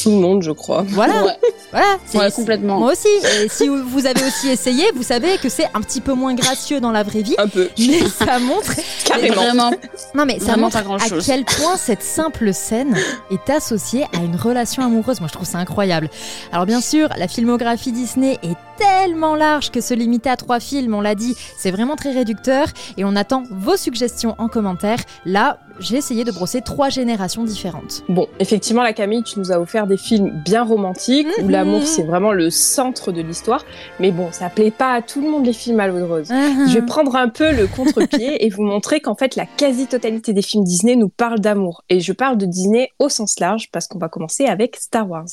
Tout 0.00 0.10
le 0.10 0.16
monde, 0.16 0.42
je 0.42 0.50
crois. 0.50 0.84
Voilà, 0.88 1.24
Ouais, 1.24 1.36
voilà. 1.70 1.86
c'est- 2.04 2.18
ouais, 2.18 2.30
c'est- 2.30 2.34
complètement. 2.34 2.80
Moi 2.80 2.92
aussi. 2.92 3.06
Et 3.42 3.48
si 3.48 3.68
vous 3.68 4.06
avez 4.06 4.22
aussi 4.26 4.48
essayé, 4.48 4.84
vous 4.94 5.04
savez 5.04 5.38
que 5.38 5.48
c'est 5.48 5.68
un 5.72 5.80
petit 5.80 6.00
peu 6.00 6.14
moins 6.14 6.34
gracieux 6.34 6.80
dans 6.80 6.90
la 6.90 7.04
vraie 7.04 7.22
vie, 7.22 7.36
Un 7.38 7.46
peu. 7.48 7.68
mais 7.78 8.00
ça 8.08 8.38
montre 8.40 8.72
Carrément. 9.04 9.34
Vraiment. 9.36 9.70
non 10.16 10.24
mais 10.26 10.38
ça 10.40 10.46
Vraiment 10.46 10.62
montre 10.70 10.82
pas 10.82 10.94
à 11.04 11.20
quel 11.24 11.44
point 11.44 11.76
cette 11.76 12.02
simple 12.02 12.52
scène 12.52 12.96
est 13.30 13.50
associée 13.50 14.04
à 14.12 14.24
une 14.24 14.34
relation 14.36 14.82
amoureuse. 14.82 15.20
Moi 15.20 15.28
je 15.28 15.34
trouve 15.34 15.46
ça 15.46 15.58
incroyable. 15.58 16.08
Alors 16.50 16.66
bien 16.66 16.80
sûr, 16.80 17.08
la 17.16 17.28
filmographie 17.28 17.92
Disney 17.92 18.38
est 18.42 18.56
tellement 18.76 19.36
large 19.36 19.70
que 19.70 19.80
se 19.80 19.94
limiter 19.94 20.28
à 20.28 20.36
trois 20.36 20.58
films, 20.58 20.94
on 20.94 21.00
l'a 21.00 21.14
dit, 21.14 21.36
c'est 21.56 21.70
vraiment 21.70 21.94
très 21.94 22.10
réducteur 22.12 22.66
et 22.96 23.04
on 23.04 23.14
attend 23.14 23.44
vos 23.52 23.76
suggestions 23.76 24.34
en 24.38 24.48
commentaire. 24.48 24.98
Là, 25.24 25.58
j'ai 25.78 25.96
essayé 25.96 26.24
de 26.24 26.30
brosser 26.32 26.60
trois 26.62 26.88
générations 26.88 27.44
différentes. 27.44 28.02
Bon, 28.08 28.26
effectivement, 28.38 28.82
la 28.82 28.92
Camille, 28.92 29.22
tu 29.22 29.38
nous 29.38 29.52
as 29.52 29.58
offert 29.60 29.86
des 29.86 29.96
films 29.96 30.30
bien 30.44 30.62
romantiques 30.64 31.26
où 31.38 31.42
Mhm. 31.44 31.50
l'amour 31.50 31.82
c'est 31.84 32.02
vraiment 32.04 32.32
le 32.32 32.50
centre 32.50 33.12
de 33.12 33.20
l'histoire. 33.20 33.64
Mais 34.00 34.10
bon, 34.10 34.28
ça 34.32 34.48
plaît 34.50 34.70
pas 34.70 34.92
à 34.94 35.02
tout 35.02 35.20
le 35.20 35.30
monde 35.30 35.46
les 35.46 35.52
films 35.52 35.80
à 35.80 35.88
l'eau 35.88 35.98
de 35.98 36.04
rose. 36.04 36.28
Je 36.28 36.74
vais 36.74 36.82
prendre 36.86 37.16
un 37.16 37.28
peu 37.28 37.52
le 37.52 37.66
contre-pied 37.66 38.44
et 38.44 38.48
vous 38.50 38.62
montrer 38.64 39.00
qu'en 39.00 39.14
fait 39.14 39.36
la 39.36 39.46
quasi-totalité 39.46 40.32
des 40.32 40.42
films 40.42 40.64
Disney 40.64 40.96
nous 40.96 41.08
parlent 41.08 41.40
d'amour. 41.40 41.82
Et 41.88 42.00
je 42.00 42.12
parle 42.12 42.38
de 42.38 42.46
Disney 42.46 42.90
au 42.98 43.08
sens 43.08 43.38
large 43.40 43.68
parce 43.72 43.86
qu'on 43.88 43.98
va 43.98 44.08
commencer 44.08 44.46
avec 44.46 44.76
Star 44.76 45.08
Wars. 45.08 45.24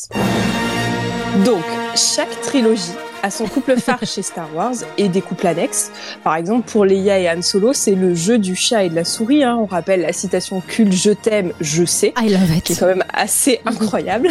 Donc, 1.45 1.63
chaque 1.95 2.41
trilogie 2.41 2.91
a 3.23 3.31
son 3.31 3.45
couple 3.47 3.77
phare 3.79 4.03
chez 4.05 4.21
Star 4.21 4.47
Wars 4.55 4.73
et 4.97 5.07
des 5.07 5.21
couples 5.21 5.47
annexes. 5.47 5.91
Par 6.23 6.35
exemple, 6.35 6.69
pour 6.69 6.85
Leia 6.85 7.19
et 7.19 7.29
Han 7.29 7.41
Solo, 7.41 7.73
c'est 7.73 7.95
le 7.95 8.13
jeu 8.15 8.37
du 8.37 8.55
chat 8.55 8.83
et 8.83 8.89
de 8.89 8.95
la 8.95 9.05
souris. 9.05 9.43
hein. 9.43 9.57
On 9.61 9.65
rappelle 9.65 10.01
la 10.01 10.13
citation 10.13 10.61
culte 10.61 10.91
«Je 10.93 11.11
t'aime, 11.11 11.53
je 11.61 11.85
sais». 11.85 12.13
I 12.21 12.29
love 12.29 12.47
qui 12.63 12.73
est 12.73 12.75
it. 12.75 12.79
quand 12.79 12.87
même 12.87 13.03
assez 13.13 13.59
incroyable. 13.65 14.29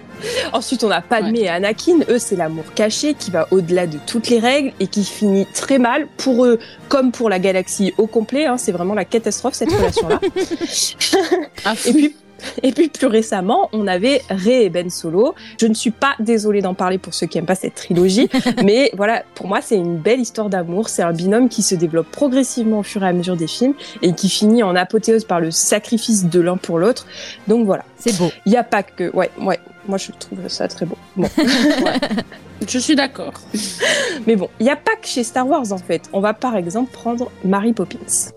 Ensuite, 0.52 0.82
on 0.82 0.90
a 0.90 1.00
Padmé 1.00 1.42
et 1.42 1.48
Anakin. 1.48 1.98
Eux, 2.08 2.18
c'est 2.18 2.34
l'amour 2.34 2.64
caché 2.74 3.14
qui 3.14 3.30
va 3.30 3.46
au-delà 3.52 3.86
de 3.86 3.98
toutes 4.06 4.28
les 4.28 4.40
règles 4.40 4.72
et 4.80 4.88
qui 4.88 5.04
finit 5.04 5.46
très 5.54 5.78
mal 5.78 6.08
pour 6.16 6.44
eux, 6.44 6.58
comme 6.88 7.12
pour 7.12 7.28
la 7.30 7.38
galaxie 7.38 7.94
au 7.98 8.06
complet. 8.08 8.46
hein. 8.46 8.56
c'est 8.58 8.72
vraiment 8.72 8.94
la 8.94 9.04
catastrophe 9.04 9.54
cette 9.54 9.70
relation-là. 9.72 10.20
Et 11.86 11.92
puis. 11.92 12.16
Et 12.62 12.72
puis 12.72 12.88
plus 12.88 13.06
récemment, 13.06 13.68
on 13.72 13.86
avait 13.86 14.22
Rey 14.30 14.64
et 14.64 14.70
Ben 14.70 14.90
Solo. 14.90 15.34
Je 15.60 15.66
ne 15.66 15.74
suis 15.74 15.90
pas 15.90 16.14
désolée 16.18 16.60
d'en 16.60 16.74
parler 16.74 16.98
pour 16.98 17.14
ceux 17.14 17.26
qui 17.26 17.38
aiment 17.38 17.46
pas 17.46 17.54
cette 17.54 17.74
trilogie, 17.74 18.28
mais 18.64 18.90
voilà, 18.96 19.22
pour 19.34 19.46
moi, 19.46 19.60
c'est 19.60 19.76
une 19.76 19.98
belle 19.98 20.20
histoire 20.20 20.48
d'amour. 20.48 20.88
C'est 20.88 21.02
un 21.02 21.12
binôme 21.12 21.48
qui 21.48 21.62
se 21.62 21.74
développe 21.74 22.10
progressivement 22.10 22.80
au 22.80 22.82
fur 22.82 23.02
et 23.02 23.08
à 23.08 23.12
mesure 23.12 23.36
des 23.36 23.46
films 23.46 23.74
et 24.02 24.12
qui 24.12 24.28
finit 24.28 24.62
en 24.62 24.76
apothéose 24.76 25.24
par 25.24 25.40
le 25.40 25.50
sacrifice 25.50 26.26
de 26.26 26.40
l'un 26.40 26.56
pour 26.56 26.78
l'autre. 26.78 27.06
Donc 27.46 27.66
voilà. 27.66 27.84
C'est 27.96 28.16
beau. 28.16 28.30
Il 28.46 28.52
n'y 28.52 28.58
a 28.58 28.64
pas 28.64 28.82
que. 28.82 29.14
Ouais, 29.14 29.30
ouais. 29.40 29.58
Moi, 29.86 29.98
je 29.98 30.12
trouve 30.12 30.46
ça 30.48 30.68
très 30.68 30.86
beau. 30.86 30.98
Bon. 31.16 31.28
Je 32.66 32.78
suis 32.78 32.96
d'accord. 32.96 33.34
Mais 34.26 34.36
bon, 34.36 34.48
il 34.58 34.64
n'y 34.64 34.70
a 34.70 34.76
pas 34.76 34.96
que 34.96 35.06
chez 35.06 35.22
Star 35.22 35.48
Wars, 35.48 35.72
en 35.72 35.78
fait. 35.78 36.02
On 36.12 36.20
va 36.20 36.34
par 36.34 36.56
exemple 36.56 36.90
prendre 36.92 37.30
Mary 37.44 37.72
Poppins. 37.72 38.32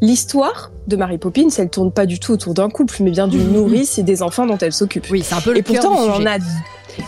L'histoire 0.00 0.70
de 0.86 0.96
Mary 0.96 1.18
Poppins, 1.18 1.48
elle 1.58 1.70
tourne 1.70 1.92
pas 1.92 2.06
du 2.06 2.18
tout 2.18 2.32
autour 2.32 2.54
d'un 2.54 2.68
couple, 2.68 2.96
mais 3.00 3.10
bien 3.10 3.28
d'une 3.28 3.52
nourrice 3.52 3.98
et 3.98 4.02
des 4.02 4.22
enfants 4.22 4.46
dont 4.46 4.58
elle 4.58 4.72
s'occupe. 4.72 5.06
Oui, 5.10 5.22
c'est 5.24 5.34
un 5.34 5.40
peu 5.40 5.52
le 5.52 5.58
Et 5.58 5.62
pourtant, 5.62 5.92
on 5.94 6.10
en 6.12 6.26
a. 6.26 6.38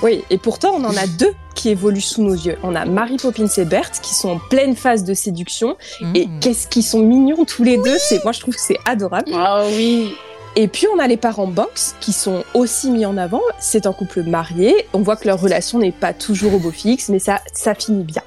Oui, 0.02 0.23
et 0.30 0.38
pourtant, 0.38 0.71
on 0.78 0.85
en 0.85 0.97
a 0.97 1.06
deux 1.06 1.35
qui 1.54 1.68
évoluent 1.68 2.00
sous 2.00 2.23
nos 2.23 2.33
yeux. 2.33 2.56
On 2.62 2.75
a 2.75 2.87
Mary 2.87 3.16
Poppins 3.18 3.47
et 3.59 3.64
Bert 3.66 3.90
qui 3.90 4.14
sont 4.14 4.30
en 4.30 4.38
pleine 4.38 4.75
phase 4.76 5.04
de 5.04 5.12
séduction. 5.12 5.76
Et 6.14 6.26
Mmh. 6.26 6.40
qu'est-ce 6.40 6.68
qu'ils 6.68 6.83
sont 6.85 7.00
mignons 7.00 7.44
tous 7.44 7.64
les 7.64 7.76
deux. 7.76 7.97
C'est, 7.99 8.23
moi, 8.25 8.33
je 8.33 8.40
trouve 8.40 8.54
que 8.54 8.61
c'est 8.61 8.78
adorable. 8.87 9.30
Ah 9.35 9.62
oui. 9.76 10.14
Et 10.56 10.68
puis 10.68 10.87
on 10.94 11.00
a 11.00 11.06
les 11.09 11.16
parents 11.16 11.49
Box 11.49 11.97
qui 12.00 12.12
sont 12.12 12.44
aussi 12.54 12.90
mis 12.90 13.04
en 13.04 13.16
avant. 13.18 13.40
C'est 13.59 13.87
un 13.87 13.92
couple 13.92 14.23
marié. 14.23 14.87
On 14.92 15.00
voit 15.00 15.16
que 15.16 15.26
leur 15.26 15.40
relation 15.40 15.80
n'est 15.80 15.90
pas 15.92 16.12
toujours 16.14 16.54
au 16.54 16.59
beau 16.61 16.71
fixe, 16.71 17.09
mais 17.09 17.18
ça, 17.18 17.40
ça 17.52 17.75
finit 17.75 18.04
bien. 18.04 18.23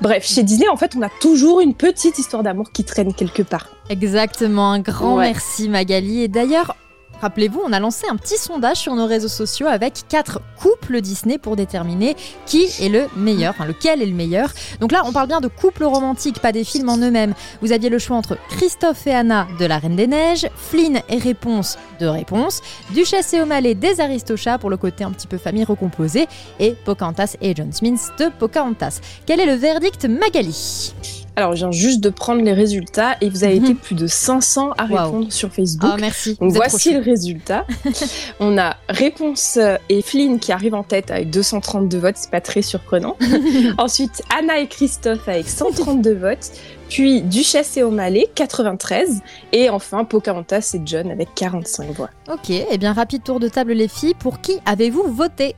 Bref, 0.00 0.26
chez 0.26 0.42
Disney, 0.42 0.68
en 0.68 0.76
fait, 0.76 0.92
on 0.96 1.02
a 1.02 1.08
toujours 1.20 1.60
une 1.60 1.74
petite 1.74 2.18
histoire 2.18 2.42
d'amour 2.42 2.70
qui 2.72 2.84
traîne 2.84 3.12
quelque 3.14 3.42
part. 3.42 3.68
Exactement, 3.90 4.72
un 4.72 4.80
grand 4.80 5.16
Ouais. 5.16 5.26
merci 5.26 5.68
Magali. 5.68 6.22
Et 6.22 6.28
d'ailleurs, 6.28 6.76
rappelez-vous, 7.24 7.62
on 7.64 7.72
a 7.72 7.80
lancé 7.80 8.06
un 8.10 8.16
petit 8.16 8.36
sondage 8.36 8.76
sur 8.76 8.94
nos 8.94 9.06
réseaux 9.06 9.28
sociaux 9.28 9.66
avec 9.66 10.02
quatre 10.10 10.42
couples 10.60 11.00
Disney 11.00 11.38
pour 11.38 11.56
déterminer 11.56 12.16
qui 12.44 12.66
est 12.80 12.90
le 12.90 13.06
meilleur, 13.16 13.54
enfin 13.54 13.64
lequel 13.64 14.02
est 14.02 14.06
le 14.06 14.14
meilleur. 14.14 14.50
Donc 14.78 14.92
là, 14.92 15.02
on 15.06 15.12
parle 15.12 15.28
bien 15.28 15.40
de 15.40 15.48
couples 15.48 15.84
romantiques, 15.84 16.40
pas 16.40 16.52
des 16.52 16.64
films 16.64 16.90
en 16.90 16.98
eux-mêmes. 16.98 17.32
Vous 17.62 17.72
aviez 17.72 17.88
le 17.88 17.98
choix 17.98 18.18
entre 18.18 18.36
Christophe 18.50 19.06
et 19.06 19.14
Anna 19.14 19.46
de 19.58 19.64
La 19.64 19.78
Reine 19.78 19.96
des 19.96 20.06
Neiges, 20.06 20.46
Flynn 20.54 21.00
et 21.08 21.16
Réponse 21.16 21.78
de 21.98 22.06
Réponse, 22.06 22.60
Duchesse 22.92 23.32
et 23.32 23.40
O'Malley 23.40 23.74
des 23.74 24.00
Aristochats 24.00 24.58
pour 24.58 24.68
le 24.68 24.76
côté 24.76 25.02
un 25.02 25.10
petit 25.10 25.26
peu 25.26 25.38
famille 25.38 25.64
recomposée, 25.64 26.26
et 26.60 26.72
Pocahontas 26.84 27.36
et 27.40 27.54
John 27.54 27.72
Smith 27.72 28.12
de 28.18 28.28
Pocahontas. 28.38 29.00
Quel 29.24 29.40
est 29.40 29.46
le 29.46 29.54
verdict 29.54 30.04
Magali? 30.04 30.92
Alors, 31.36 31.52
je 31.54 31.58
viens 31.58 31.72
juste 31.72 32.00
de 32.00 32.10
prendre 32.10 32.42
les 32.42 32.52
résultats 32.52 33.16
et 33.20 33.28
vous 33.28 33.42
avez 33.44 33.58
Mhm. 33.58 33.64
été 33.64 33.74
plus 33.74 33.94
de 33.96 34.06
500 34.06 34.70
à 34.78 34.84
répondre 34.84 35.32
sur 35.32 35.50
Facebook. 35.52 35.90
Ah 35.92 35.96
merci. 36.00 36.36
Donc 36.40 36.52
voici 36.52 36.94
le 36.94 37.00
résultat. 37.00 37.66
On 38.40 38.56
a 38.56 38.76
Réponse 38.88 39.58
et 39.88 40.02
Flynn 40.02 40.38
qui 40.38 40.52
arrivent 40.52 40.74
en 40.74 40.82
tête 40.84 41.10
avec 41.10 41.30
232 41.30 41.98
votes, 41.98 42.16
c'est 42.16 42.30
pas 42.30 42.40
très 42.40 42.62
surprenant. 42.62 43.16
Ensuite, 43.78 44.22
Anna 44.38 44.58
et 44.60 44.68
Christophe 44.68 45.28
avec 45.28 45.48
132 45.48 46.14
votes. 46.14 46.52
Puis 46.88 47.22
Duchesse 47.22 47.76
et 47.78 47.82
O'Malley, 47.82 48.28
93. 48.34 49.20
Et 49.52 49.70
enfin, 49.70 50.04
Pocahontas 50.04 50.72
et 50.74 50.80
John 50.84 51.10
avec 51.10 51.34
45 51.34 51.90
voix. 51.92 52.10
Ok, 52.32 52.50
et 52.50 52.78
bien 52.78 52.92
rapide 52.92 53.24
tour 53.24 53.40
de 53.40 53.48
table 53.48 53.72
les 53.72 53.88
filles. 53.88 54.14
Pour 54.14 54.40
qui 54.40 54.58
avez-vous 54.66 55.12
voté? 55.12 55.56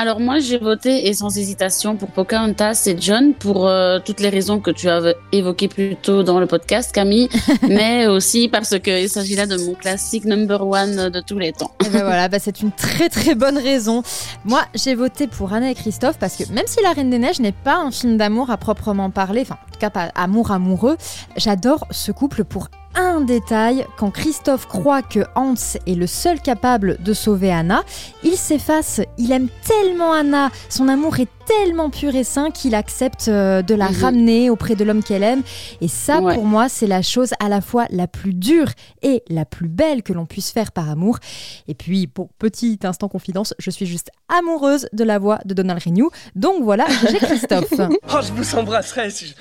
Alors 0.00 0.20
moi, 0.20 0.38
j'ai 0.38 0.58
voté 0.58 1.08
et 1.08 1.12
sans 1.12 1.36
hésitation 1.36 1.96
pour 1.96 2.10
Pocahontas 2.10 2.84
et 2.86 2.96
John 3.00 3.34
pour 3.34 3.66
euh, 3.66 3.98
toutes 3.98 4.20
les 4.20 4.28
raisons 4.28 4.60
que 4.60 4.70
tu 4.70 4.88
as 4.88 5.12
évoquées 5.32 5.66
plus 5.66 5.96
tôt 5.96 6.22
dans 6.22 6.38
le 6.38 6.46
podcast, 6.46 6.94
Camille, 6.94 7.28
mais 7.68 8.06
aussi 8.06 8.46
parce 8.46 8.78
qu'il 8.78 9.08
s'agit 9.08 9.34
là 9.34 9.46
de 9.46 9.56
mon 9.56 9.74
classique 9.74 10.24
number 10.24 10.64
one 10.64 11.08
de 11.08 11.20
tous 11.20 11.40
les 11.40 11.50
temps. 11.52 11.72
Et 11.84 11.88
ben 11.88 12.04
voilà, 12.04 12.28
bah 12.28 12.38
c'est 12.38 12.60
une 12.60 12.70
très 12.70 13.08
très 13.08 13.34
bonne 13.34 13.58
raison. 13.58 14.04
Moi, 14.44 14.62
j'ai 14.72 14.94
voté 14.94 15.26
pour 15.26 15.52
Anna 15.52 15.68
et 15.68 15.74
Christophe 15.74 16.20
parce 16.20 16.36
que 16.36 16.44
même 16.52 16.68
si 16.68 16.80
La 16.80 16.92
Reine 16.92 17.10
des 17.10 17.18
Neiges 17.18 17.40
n'est 17.40 17.50
pas 17.50 17.78
un 17.78 17.90
film 17.90 18.16
d'amour 18.18 18.50
à 18.50 18.56
proprement 18.56 19.10
parler, 19.10 19.40
enfin 19.40 19.58
en 19.66 19.72
tout 19.72 19.80
cas 19.80 19.90
pas 19.90 20.12
amour 20.14 20.52
amoureux, 20.52 20.96
j'adore 21.36 21.88
ce 21.90 22.12
couple 22.12 22.44
pour 22.44 22.68
un 22.98 23.20
détail. 23.20 23.86
Quand 23.96 24.10
Christophe 24.10 24.66
croit 24.66 25.02
que 25.02 25.20
Hans 25.34 25.54
est 25.86 25.94
le 25.94 26.06
seul 26.06 26.40
capable 26.40 26.98
de 27.02 27.12
sauver 27.14 27.52
Anna, 27.52 27.82
il 28.24 28.36
s'efface. 28.36 29.00
Il 29.16 29.32
aime 29.32 29.48
tellement 29.66 30.12
Anna, 30.12 30.50
son 30.68 30.88
amour 30.88 31.18
est 31.20 31.28
tellement 31.46 31.88
pur 31.88 32.14
et 32.14 32.24
sain 32.24 32.50
qu'il 32.50 32.74
accepte 32.74 33.28
euh, 33.28 33.62
de 33.62 33.74
la 33.74 33.88
Mhm. 33.90 34.02
ramener 34.02 34.50
auprès 34.50 34.74
de 34.74 34.84
l'homme 34.84 35.02
qu'elle 35.02 35.22
aime. 35.22 35.42
Et 35.80 35.88
ça, 35.88 36.20
Ouais. 36.20 36.34
pour 36.34 36.44
moi, 36.44 36.68
c'est 36.68 36.86
la 36.86 37.00
chose 37.00 37.30
à 37.40 37.48
la 37.48 37.62
fois 37.62 37.86
la 37.90 38.06
plus 38.06 38.34
dure 38.34 38.68
et 39.02 39.22
la 39.30 39.46
plus 39.46 39.68
belle 39.68 40.02
que 40.02 40.12
l'on 40.12 40.26
puisse 40.26 40.50
faire 40.50 40.72
par 40.72 40.90
amour. 40.90 41.18
Et 41.66 41.74
puis, 41.74 42.06
pour 42.06 42.28
petit 42.38 42.78
instant 42.84 43.08
confidence, 43.08 43.54
je 43.58 43.70
suis 43.70 43.86
juste 43.86 44.10
amoureuse 44.28 44.88
de 44.92 45.04
la 45.04 45.18
voix 45.18 45.38
de 45.46 45.54
Donald 45.54 45.82
Renew. 45.82 46.10
Donc 46.34 46.62
voilà, 46.62 46.84
j'ai 47.10 47.16
Christophe. 47.18 47.72
Oh, 47.78 48.18
je 48.22 48.32
vous 48.32 48.54
embrasserais 48.56 49.08
si 49.10 49.28
je... 49.28 49.32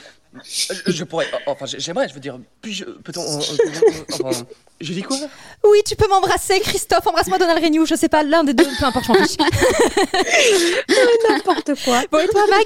Je, 0.43 0.91
je 0.91 1.03
pourrais... 1.03 1.27
Enfin, 1.45 1.65
j'aimerais, 1.65 2.07
je 2.07 2.13
veux 2.13 2.19
dire... 2.19 2.39
Puis-je... 2.61 2.85
Peut-on... 2.85 3.21
euh, 3.21 3.41
euh, 3.41 4.03
enfin, 4.23 4.45
je 4.79 4.93
dis 4.93 5.01
quoi? 5.03 5.17
Oui, 5.63 5.79
tu 5.85 5.95
peux 5.95 6.07
m'embrasser, 6.07 6.59
Christophe. 6.59 7.05
Embrasse-moi 7.07 7.37
Donald 7.37 7.63
Renew. 7.63 7.85
Je 7.85 7.95
sais 7.95 8.09
pas, 8.09 8.23
l'un 8.23 8.43
des 8.43 8.53
deux. 8.53 8.67
Peu 8.79 8.85
importe, 8.85 9.05
je 9.05 9.11
m'en 9.11 9.23
fiche. 9.25 9.37
N'importe 11.29 11.71
quoi. 11.83 12.03
Bon, 12.11 12.19
et 12.19 12.27
toi, 12.27 12.43
Mag? 12.49 12.65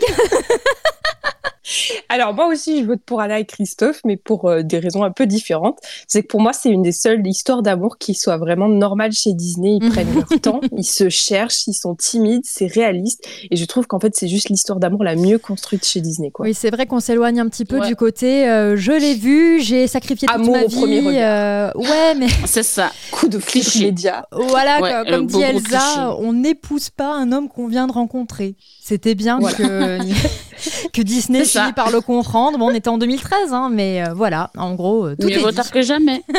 Alors 2.09 2.33
moi 2.33 2.47
aussi, 2.47 2.81
je 2.81 2.85
vote 2.87 3.01
pour 3.05 3.21
Anna 3.21 3.39
et 3.39 3.45
Christophe, 3.45 4.01
mais 4.05 4.17
pour 4.17 4.49
euh, 4.49 4.61
des 4.63 4.79
raisons 4.79 5.03
un 5.03 5.11
peu 5.11 5.25
différentes. 5.25 5.79
C'est 6.07 6.21
que 6.23 6.27
pour 6.27 6.41
moi, 6.41 6.53
c'est 6.53 6.69
une 6.69 6.81
des 6.81 6.91
seules 6.91 7.25
histoires 7.25 7.61
d'amour 7.61 7.97
qui 7.97 8.13
soit 8.13 8.37
vraiment 8.37 8.67
normale 8.67 9.11
chez 9.11 9.33
Disney. 9.33 9.77
Ils 9.81 9.89
prennent 9.89 10.13
leur 10.13 10.27
temps, 10.41 10.61
ils 10.77 10.83
se 10.83 11.09
cherchent, 11.09 11.67
ils 11.67 11.73
sont 11.73 11.95
timides, 11.95 12.43
c'est 12.45 12.67
réaliste. 12.67 13.25
Et 13.49 13.55
je 13.55 13.65
trouve 13.65 13.87
qu'en 13.87 13.99
fait, 13.99 14.15
c'est 14.15 14.27
juste 14.27 14.49
l'histoire 14.49 14.79
d'amour 14.79 15.03
la 15.03 15.15
mieux 15.15 15.37
construite 15.37 15.85
chez 15.85 16.01
Disney. 16.01 16.31
Quoi. 16.31 16.45
Oui, 16.45 16.53
c'est 16.53 16.69
vrai 16.71 16.85
qu'on 16.85 16.99
s'éloigne 16.99 17.39
un 17.39 17.47
petit 17.49 17.65
peu 17.65 17.79
Ouais. 17.79 17.87
du 17.87 17.95
côté 17.95 18.47
euh, 18.49 18.75
je 18.75 18.91
l'ai 18.91 19.15
vu, 19.15 19.61
j'ai 19.61 19.87
sacrifié 19.87 20.27
toute 20.27 20.35
Amour 20.35 20.55
ma 20.57 20.63
au 20.63 20.67
vie. 20.67 20.75
premier 20.75 21.23
euh, 21.23 21.71
ouais, 21.75 22.15
mais 22.17 22.27
C'est 22.45 22.63
ça. 22.63 22.91
Coup 23.11 23.27
de 23.27 23.37
cliché 23.37 23.79
immédiat. 23.79 24.27
voilà, 24.31 24.81
Ouais, 24.81 24.89
quoi, 24.89 25.03
le 25.05 25.11
comme 25.11 25.27
dit 25.27 25.41
Elsa, 25.41 25.61
cliché. 25.79 25.99
on 26.19 26.33
n'épouse 26.33 26.89
pas 26.89 27.13
un 27.13 27.31
homme 27.31 27.47
qu'on 27.49 27.67
vient 27.67 27.87
de 27.87 27.91
rencontrer. 27.93 28.55
C'était 28.81 29.15
bien 29.15 29.39
Voilà. 29.39 29.55
que, 29.57 29.97
que 30.93 31.01
Disney 31.01 31.45
finit 31.45 31.73
par 31.73 31.91
le 31.91 32.01
comprendre. 32.01 32.57
Bon, 32.57 32.67
on 32.69 32.73
était 32.73 32.89
en 32.89 32.97
2013, 32.97 33.53
hein, 33.53 33.69
mais 33.71 34.03
euh, 34.03 34.13
voilà, 34.13 34.49
en 34.57 34.73
gros, 34.75 35.05
euh, 35.07 35.15
tout 35.19 35.27
Mieux 35.27 35.37
est 35.37 35.39
vaut 35.39 35.51
tard 35.51 35.71
que 35.71 35.81
jamais. 35.81 36.23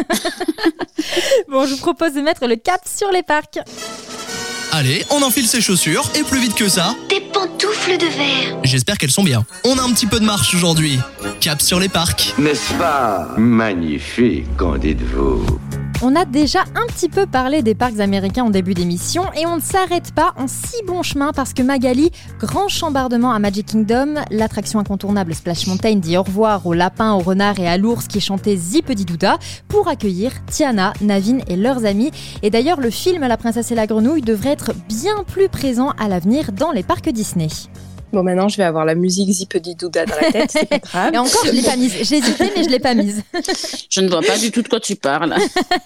Bon, 1.48 1.66
je 1.66 1.72
vous 1.72 1.78
propose 1.80 2.14
de 2.14 2.20
mettre 2.20 2.46
le 2.46 2.56
cap 2.56 2.80
sur 2.86 3.10
les 3.10 3.22
parcs. 3.22 3.58
Allez, 4.70 5.04
on 5.10 5.20
enfile 5.22 5.46
ses 5.46 5.60
chaussures 5.60 6.08
et 6.14 6.22
plus 6.22 6.40
vite 6.40 6.54
que 6.54 6.68
ça, 6.68 6.94
Des 7.10 7.20
pantoufles 7.20 7.98
de 7.98 8.06
verre. 8.06 8.58
j'espère 8.62 8.96
qu'elles 8.96 9.10
sont 9.10 9.24
bien. 9.24 9.44
On 9.64 9.76
a 9.78 9.82
un 9.82 9.90
petit 9.92 10.06
peu 10.06 10.18
de 10.18 10.24
marche 10.24 10.54
aujourd'hui. 10.54 10.98
Cap 11.40 11.60
sur 11.60 11.78
les 11.78 11.88
parcs. 11.90 12.34
N'est-ce 12.38 12.72
pas 12.74 13.28
magnifique, 13.36 14.46
qu'en 14.56 14.78
dites-vous 14.78 15.44
On 16.04 16.16
a 16.16 16.24
déjà 16.24 16.62
un 16.74 16.84
petit 16.88 17.08
peu 17.08 17.26
parlé 17.26 17.62
des 17.62 17.76
parcs 17.76 18.00
américains 18.00 18.42
en 18.42 18.50
début 18.50 18.74
d'émission 18.74 19.22
et 19.34 19.46
on 19.46 19.56
ne 19.56 19.60
s'arrête 19.60 20.12
pas 20.12 20.34
en 20.36 20.48
si 20.48 20.82
bon 20.84 21.04
chemin 21.04 21.30
parce 21.32 21.54
que 21.54 21.62
Magali, 21.62 22.10
grand 22.40 22.66
chambardement 22.66 23.30
à 23.30 23.38
Magic 23.38 23.66
Kingdom, 23.66 24.16
l'attraction 24.32 24.80
incontournable 24.80 25.32
Splash 25.32 25.68
Mountain 25.68 25.94
dit 25.94 26.16
au 26.16 26.24
revoir 26.24 26.66
aux 26.66 26.72
lapins, 26.72 27.12
aux 27.12 27.20
renards 27.20 27.60
et 27.60 27.68
à 27.68 27.76
l'ours 27.76 28.08
qui 28.08 28.20
chantaient 28.20 28.56
Zippity 28.56 29.04
Douda 29.04 29.38
pour 29.68 29.86
accueillir 29.86 30.32
Tiana, 30.46 30.92
Navin 31.02 31.38
et 31.46 31.54
leurs 31.54 31.84
amis. 31.84 32.10
Et 32.42 32.50
d'ailleurs, 32.50 32.80
le 32.80 32.90
film 32.90 33.20
La 33.20 33.36
princesse 33.36 33.70
et 33.70 33.76
la 33.76 33.86
grenouille 33.86 34.22
devrait 34.22 34.50
être 34.50 34.72
bien 34.88 35.22
plus 35.24 35.48
présent 35.48 35.90
à 36.00 36.08
l'avenir 36.08 36.50
dans 36.50 36.72
les 36.72 36.82
parcs 36.82 37.10
Disney. 37.10 37.46
Bon, 38.12 38.22
maintenant, 38.22 38.48
je 38.48 38.56
vais 38.58 38.64
avoir 38.64 38.84
la 38.84 38.94
musique 38.94 39.30
Zipedi 39.30 39.74
Douda 39.74 40.04
dans 40.06 40.14
la 40.20 40.30
tête, 40.32 40.50
c'est 40.50 40.68
pas 40.68 40.78
grave. 40.82 41.14
Et 41.14 41.18
encore, 41.18 41.44
je 41.46 41.50
l'ai 41.50 41.62
pas 41.62 41.76
mise. 41.76 41.94
J'ai 42.02 42.16
hésité, 42.18 42.50
mais 42.56 42.64
je 42.64 42.68
l'ai 42.68 42.78
pas 42.78 42.94
mise. 42.94 43.22
Je 43.88 44.00
ne 44.00 44.08
vois 44.08 44.20
pas 44.20 44.36
du 44.38 44.50
tout 44.50 44.62
de 44.62 44.68
quoi 44.68 44.80
tu 44.80 44.96
parles. 44.96 45.34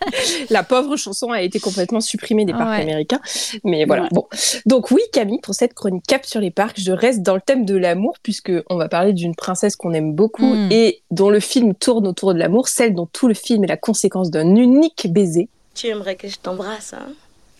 La 0.50 0.62
pauvre 0.62 0.96
chanson 0.96 1.30
a 1.30 1.40
été 1.42 1.60
complètement 1.60 2.00
supprimée 2.00 2.44
des 2.44 2.52
parcs 2.52 2.66
Ouais. 2.70 2.82
américains. 2.82 3.20
Mais 3.64 3.84
voilà, 3.84 4.02
Ouais. 4.04 4.08
bon. 4.12 4.26
Donc 4.66 4.90
oui, 4.90 5.00
Camille, 5.12 5.40
pour 5.40 5.54
cette 5.54 5.74
chronique 5.74 6.04
Cap 6.06 6.24
sur 6.26 6.40
les 6.40 6.50
parcs, 6.50 6.80
je 6.80 6.92
reste 6.92 7.22
dans 7.22 7.34
le 7.34 7.40
thème 7.40 7.64
de 7.64 7.76
l'amour, 7.76 8.16
puisque 8.22 8.52
on 8.70 8.76
va 8.76 8.88
parler 8.88 9.12
d'une 9.12 9.34
princesse 9.36 9.76
qu'on 9.76 9.92
aime 9.94 10.12
beaucoup 10.14 10.54
Mm. 10.54 10.68
et 10.72 11.02
dont 11.10 11.30
le 11.30 11.40
film 11.40 11.74
tourne 11.74 12.06
autour 12.06 12.34
de 12.34 12.38
l'amour, 12.38 12.68
celle 12.68 12.94
dont 12.94 13.06
tout 13.06 13.28
le 13.28 13.34
film 13.34 13.64
est 13.64 13.68
la 13.68 13.76
conséquence 13.76 14.30
d'un 14.30 14.54
unique 14.56 15.06
baiser. 15.12 15.48
Tu 15.74 15.86
aimerais 15.88 16.16
que 16.16 16.28
je 16.28 16.36
t'embrasse, 16.42 16.92
hein? 16.94 17.06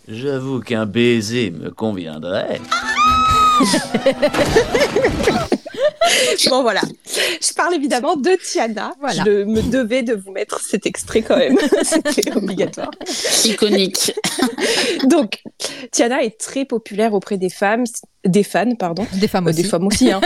J'avoue 0.08 0.60
qu'un 0.60 0.86
baiser 0.86 1.50
me 1.50 1.70
conviendrait. 1.70 2.60
Bon 6.50 6.62
voilà, 6.62 6.82
je 7.06 7.52
parle 7.54 7.74
évidemment 7.74 8.16
de 8.16 8.30
Tiana. 8.42 8.92
Voilà. 9.00 9.24
Je 9.26 9.44
me 9.44 9.60
devais 9.62 10.02
de 10.02 10.14
vous 10.14 10.30
mettre 10.30 10.60
cet 10.60 10.86
extrait 10.86 11.22
quand 11.22 11.36
même, 11.36 11.56
c'était 11.82 12.32
obligatoire. 12.34 12.90
Iconique. 13.44 14.12
Donc, 15.04 15.42
Tiana 15.90 16.22
est 16.22 16.38
très 16.38 16.64
populaire 16.64 17.12
auprès 17.12 17.36
des 17.38 17.48
femmes, 17.50 17.84
des 18.24 18.44
fans, 18.44 18.74
pardon. 18.78 19.04
Des 19.14 19.28
femmes 19.28 19.46
Euh, 19.48 19.50
aussi. 19.50 19.62
Des 19.62 19.68
femmes 19.68 19.86
aussi. 19.86 20.12
Hein. 20.12 20.20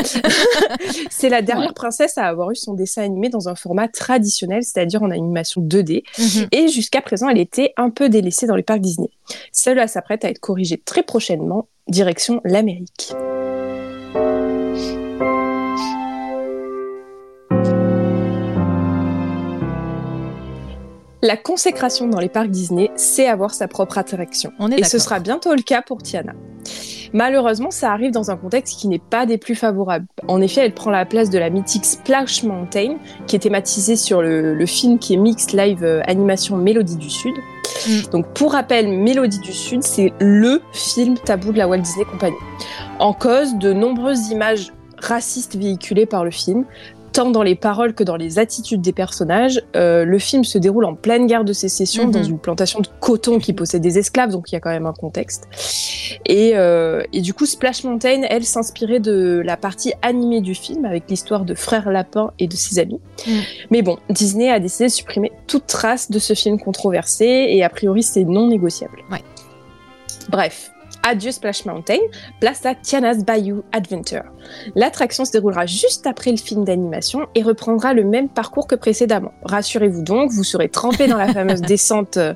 c'est 1.10 1.28
la 1.30 1.42
dernière 1.42 1.68
Ouais. 1.68 1.74
princesse 1.74 2.18
à 2.18 2.26
avoir 2.26 2.50
eu 2.50 2.56
son 2.56 2.74
dessin 2.74 3.02
animé 3.02 3.28
dans 3.30 3.48
un 3.48 3.54
format 3.56 3.88
traditionnel, 3.88 4.62
c'est-à-dire 4.62 5.02
en 5.02 5.10
animation 5.10 5.60
2D. 5.62 6.02
Mhm. 6.18 6.48
Et 6.52 6.68
jusqu'à 6.68 7.00
présent, 7.00 7.28
elle 7.28 7.38
était 7.38 7.72
un 7.76 7.90
peu 7.90 8.08
délaissée 8.08 8.46
dans 8.46 8.56
les 8.56 8.62
parcs 8.62 8.80
Disney. 8.80 9.08
Cela 9.52 9.88
s'apprête 9.88 10.24
à 10.24 10.28
être 10.28 10.40
corrigé 10.40 10.76
très 10.84 11.02
prochainement, 11.02 11.68
direction 11.90 12.40
l'Amérique. 12.44 13.12
La 21.22 21.36
consécration 21.36 22.08
dans 22.08 22.18
les 22.18 22.30
parcs 22.30 22.48
Disney, 22.48 22.90
c'est 22.96 23.26
avoir 23.26 23.52
sa 23.52 23.68
propre 23.68 23.98
attraction. 23.98 24.52
On 24.58 24.70
est 24.70 24.80
Et 24.80 24.84
ce 24.84 24.98
sera 24.98 25.20
bientôt 25.20 25.54
le 25.54 25.60
cas 25.60 25.82
pour 25.82 26.02
Tiana. 26.02 26.32
Malheureusement, 27.12 27.70
ça 27.70 27.92
arrive 27.92 28.12
dans 28.12 28.30
un 28.30 28.36
contexte 28.36 28.78
qui 28.78 28.88
n'est 28.88 29.00
pas 29.00 29.26
des 29.26 29.36
plus 29.36 29.54
favorables. 29.54 30.06
En 30.28 30.40
effet, 30.40 30.64
elle 30.64 30.74
prend 30.74 30.90
la 30.90 31.04
place 31.04 31.28
de 31.28 31.38
la 31.38 31.50
mythique 31.50 31.84
Splash 31.84 32.42
Mountain, 32.44 32.96
qui 33.26 33.36
est 33.36 33.40
thématisée 33.40 33.96
sur 33.96 34.22
le, 34.22 34.54
le 34.54 34.66
film 34.66 34.98
qui 34.98 35.14
est 35.14 35.16
mixed 35.18 35.52
live 35.52 35.84
euh, 35.84 36.02
animation 36.06 36.56
Mélodie 36.56 36.96
du 36.96 37.10
Sud. 37.10 37.34
Mm. 37.86 38.10
Donc, 38.12 38.26
pour 38.34 38.52
rappel, 38.52 38.88
Mélodie 38.88 39.40
du 39.40 39.52
Sud, 39.52 39.82
c'est 39.82 40.12
LE 40.20 40.60
film 40.72 41.16
tabou 41.18 41.52
de 41.52 41.58
la 41.58 41.68
Walt 41.68 41.78
Disney 41.78 42.04
Company. 42.04 42.36
En 42.98 43.12
cause, 43.12 43.54
de 43.56 43.72
nombreuses 43.72 44.30
images 44.30 44.72
racistes 44.98 45.56
véhiculées 45.56 46.06
par 46.06 46.24
le 46.24 46.30
film, 46.30 46.64
tant 47.12 47.30
dans 47.30 47.42
les 47.42 47.54
paroles 47.54 47.94
que 47.94 48.04
dans 48.04 48.16
les 48.16 48.38
attitudes 48.38 48.80
des 48.80 48.92
personnages. 48.92 49.62
Euh, 49.76 50.04
le 50.04 50.18
film 50.18 50.44
se 50.44 50.58
déroule 50.58 50.84
en 50.84 50.94
pleine 50.94 51.26
guerre 51.26 51.44
de 51.44 51.52
sécession 51.52 52.06
Mhm. 52.06 52.10
dans 52.10 52.22
une 52.22 52.38
plantation 52.38 52.80
de 52.80 52.88
coton 53.00 53.38
qui 53.38 53.52
possède 53.52 53.82
des 53.82 53.98
esclaves, 53.98 54.30
donc 54.30 54.50
il 54.50 54.54
y 54.54 54.56
a 54.56 54.60
quand 54.60 54.70
même 54.70 54.86
un 54.86 54.92
contexte. 54.92 55.48
Et, 56.26 56.52
euh, 56.54 57.02
et 57.12 57.20
du 57.20 57.34
coup, 57.34 57.46
Splash 57.46 57.84
Mountain, 57.84 58.22
elle, 58.28 58.44
s'inspirait 58.44 59.00
de 59.00 59.42
la 59.44 59.56
partie 59.56 59.92
animée 60.02 60.40
du 60.40 60.54
film 60.54 60.84
avec 60.84 61.04
l'histoire 61.08 61.44
de 61.44 61.54
Frère 61.54 61.90
Lapin 61.90 62.32
et 62.38 62.46
de 62.46 62.56
ses 62.56 62.78
amis. 62.78 63.00
Mm. 63.26 63.30
Mais 63.70 63.82
bon, 63.82 63.98
Disney 64.08 64.50
a 64.50 64.60
décidé 64.60 64.84
de 64.86 64.92
supprimer 64.92 65.32
toute 65.46 65.66
trace 65.66 66.10
de 66.10 66.18
ce 66.18 66.34
film 66.34 66.58
controversé 66.58 67.24
et 67.48 67.62
a 67.62 67.68
priori 67.68 68.02
c'est 68.02 68.24
non 68.24 68.48
négociable. 68.48 68.98
Ouais. 69.10 69.22
Bref. 70.28 70.70
Adieu 71.02 71.32
Splash 71.32 71.64
Mountain, 71.64 71.98
place 72.40 72.64
à 72.66 72.74
Tiana's 72.74 73.24
Bayou 73.24 73.62
Adventure. 73.72 74.24
L'attraction 74.74 75.24
se 75.24 75.32
déroulera 75.32 75.66
juste 75.66 76.06
après 76.06 76.30
le 76.30 76.36
film 76.36 76.64
d'animation 76.64 77.26
et 77.34 77.42
reprendra 77.42 77.94
le 77.94 78.04
même 78.04 78.28
parcours 78.28 78.66
que 78.66 78.74
précédemment. 78.74 79.32
Rassurez-vous 79.44 80.02
donc, 80.02 80.30
vous 80.30 80.44
serez 80.44 80.68
trempé 80.68 81.06
dans 81.06 81.16
la 81.16 81.32
fameuse 81.32 81.60
descente 81.62 82.16
euh, 82.16 82.34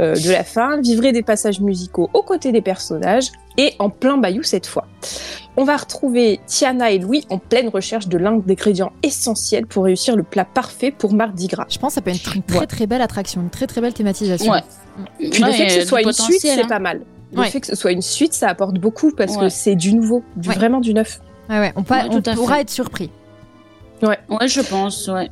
euh, 0.00 0.14
de 0.14 0.30
la 0.30 0.44
fin, 0.44 0.80
vivrez 0.80 1.12
des 1.12 1.22
passages 1.22 1.60
musicaux 1.60 2.10
aux 2.12 2.22
côtés 2.22 2.52
des 2.52 2.62
personnages 2.62 3.30
et 3.58 3.74
en 3.78 3.90
plein 3.90 4.16
bayou 4.18 4.42
cette 4.42 4.66
fois. 4.66 4.86
On 5.56 5.64
va 5.64 5.76
retrouver 5.76 6.40
Tiana 6.46 6.90
et 6.92 6.98
Louis 6.98 7.26
en 7.28 7.36
pleine 7.38 7.68
recherche 7.68 8.08
de 8.08 8.16
l'un 8.16 8.38
des 8.38 8.52
ingrédients 8.52 8.92
essentiels 9.02 9.66
pour 9.66 9.84
réussir 9.84 10.16
le 10.16 10.22
plat 10.22 10.46
parfait 10.46 10.90
pour 10.90 11.12
Mardi 11.12 11.46
Gras. 11.46 11.66
Je 11.68 11.78
pense 11.78 11.90
que 11.90 11.94
ça 11.96 12.00
peut 12.00 12.10
être 12.10 12.34
une 12.34 12.42
très 12.42 12.60
Ouais. 12.60 12.66
très 12.66 12.86
belle 12.86 13.02
attraction, 13.02 13.42
une 13.42 13.50
très 13.50 13.66
très 13.66 13.82
belle 13.82 13.92
thématisation. 13.92 14.50
Ouais. 14.50 14.62
Puis 15.18 15.42
le 15.42 15.52
fait 15.52 15.66
que 15.66 15.72
euh, 15.72 15.80
ce 15.80 15.86
soit 15.86 16.00
du 16.00 16.06
une 16.06 16.12
suite, 16.12 16.40
c'est 16.40 16.62
hein. 16.62 16.66
pas 16.66 16.78
mal. 16.78 17.02
Le 17.32 17.40
Ouais. 17.40 17.50
fait 17.50 17.60
que 17.60 17.66
ce 17.66 17.74
soit 17.76 17.92
une 17.92 18.02
suite, 18.02 18.34
ça 18.34 18.48
apporte 18.48 18.74
beaucoup 18.78 19.10
parce 19.16 19.36
que 19.36 19.44
Ouais. 19.44 19.50
c'est 19.50 19.74
du 19.74 19.94
nouveau, 19.94 20.22
du, 20.36 20.48
Ouais. 20.50 20.54
vraiment 20.54 20.80
du 20.80 20.92
neuf. 20.94 21.20
Ouais, 21.48 21.58
ouais, 21.58 21.72
on, 21.76 21.82
pa- 21.82 22.04
Ouais, 22.06 22.10
on 22.10 22.22
pourra 22.34 22.56
fait. 22.56 22.60
être 22.62 22.70
surpris. 22.70 23.10
Ouais, 24.02 24.18
je 24.48 24.60
pense, 24.60 25.08
ouais. 25.08 25.30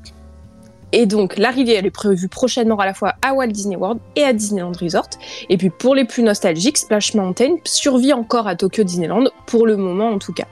Et 0.92 1.06
donc, 1.06 1.36
l'arrivée, 1.38 1.74
elle 1.74 1.86
est 1.86 1.90
prévue 1.92 2.26
prochainement 2.28 2.76
à 2.78 2.84
la 2.84 2.94
fois 2.94 3.14
à 3.22 3.32
Walt 3.32 3.46
Disney 3.48 3.76
World 3.76 4.00
et 4.16 4.24
à 4.24 4.32
Disneyland 4.32 4.72
Resort. 4.80 5.08
Et 5.48 5.56
puis, 5.56 5.70
pour 5.70 5.94
les 5.94 6.04
plus 6.04 6.24
nostalgiques, 6.24 6.78
Splash 6.78 7.14
Mountain 7.14 7.56
survit 7.64 8.12
encore 8.12 8.48
à 8.48 8.56
Tokyo 8.56 8.82
Disneyland, 8.82 9.24
pour 9.46 9.66
le 9.68 9.76
moment 9.76 10.08
en 10.08 10.18
tout 10.18 10.32
cas. 10.32 10.46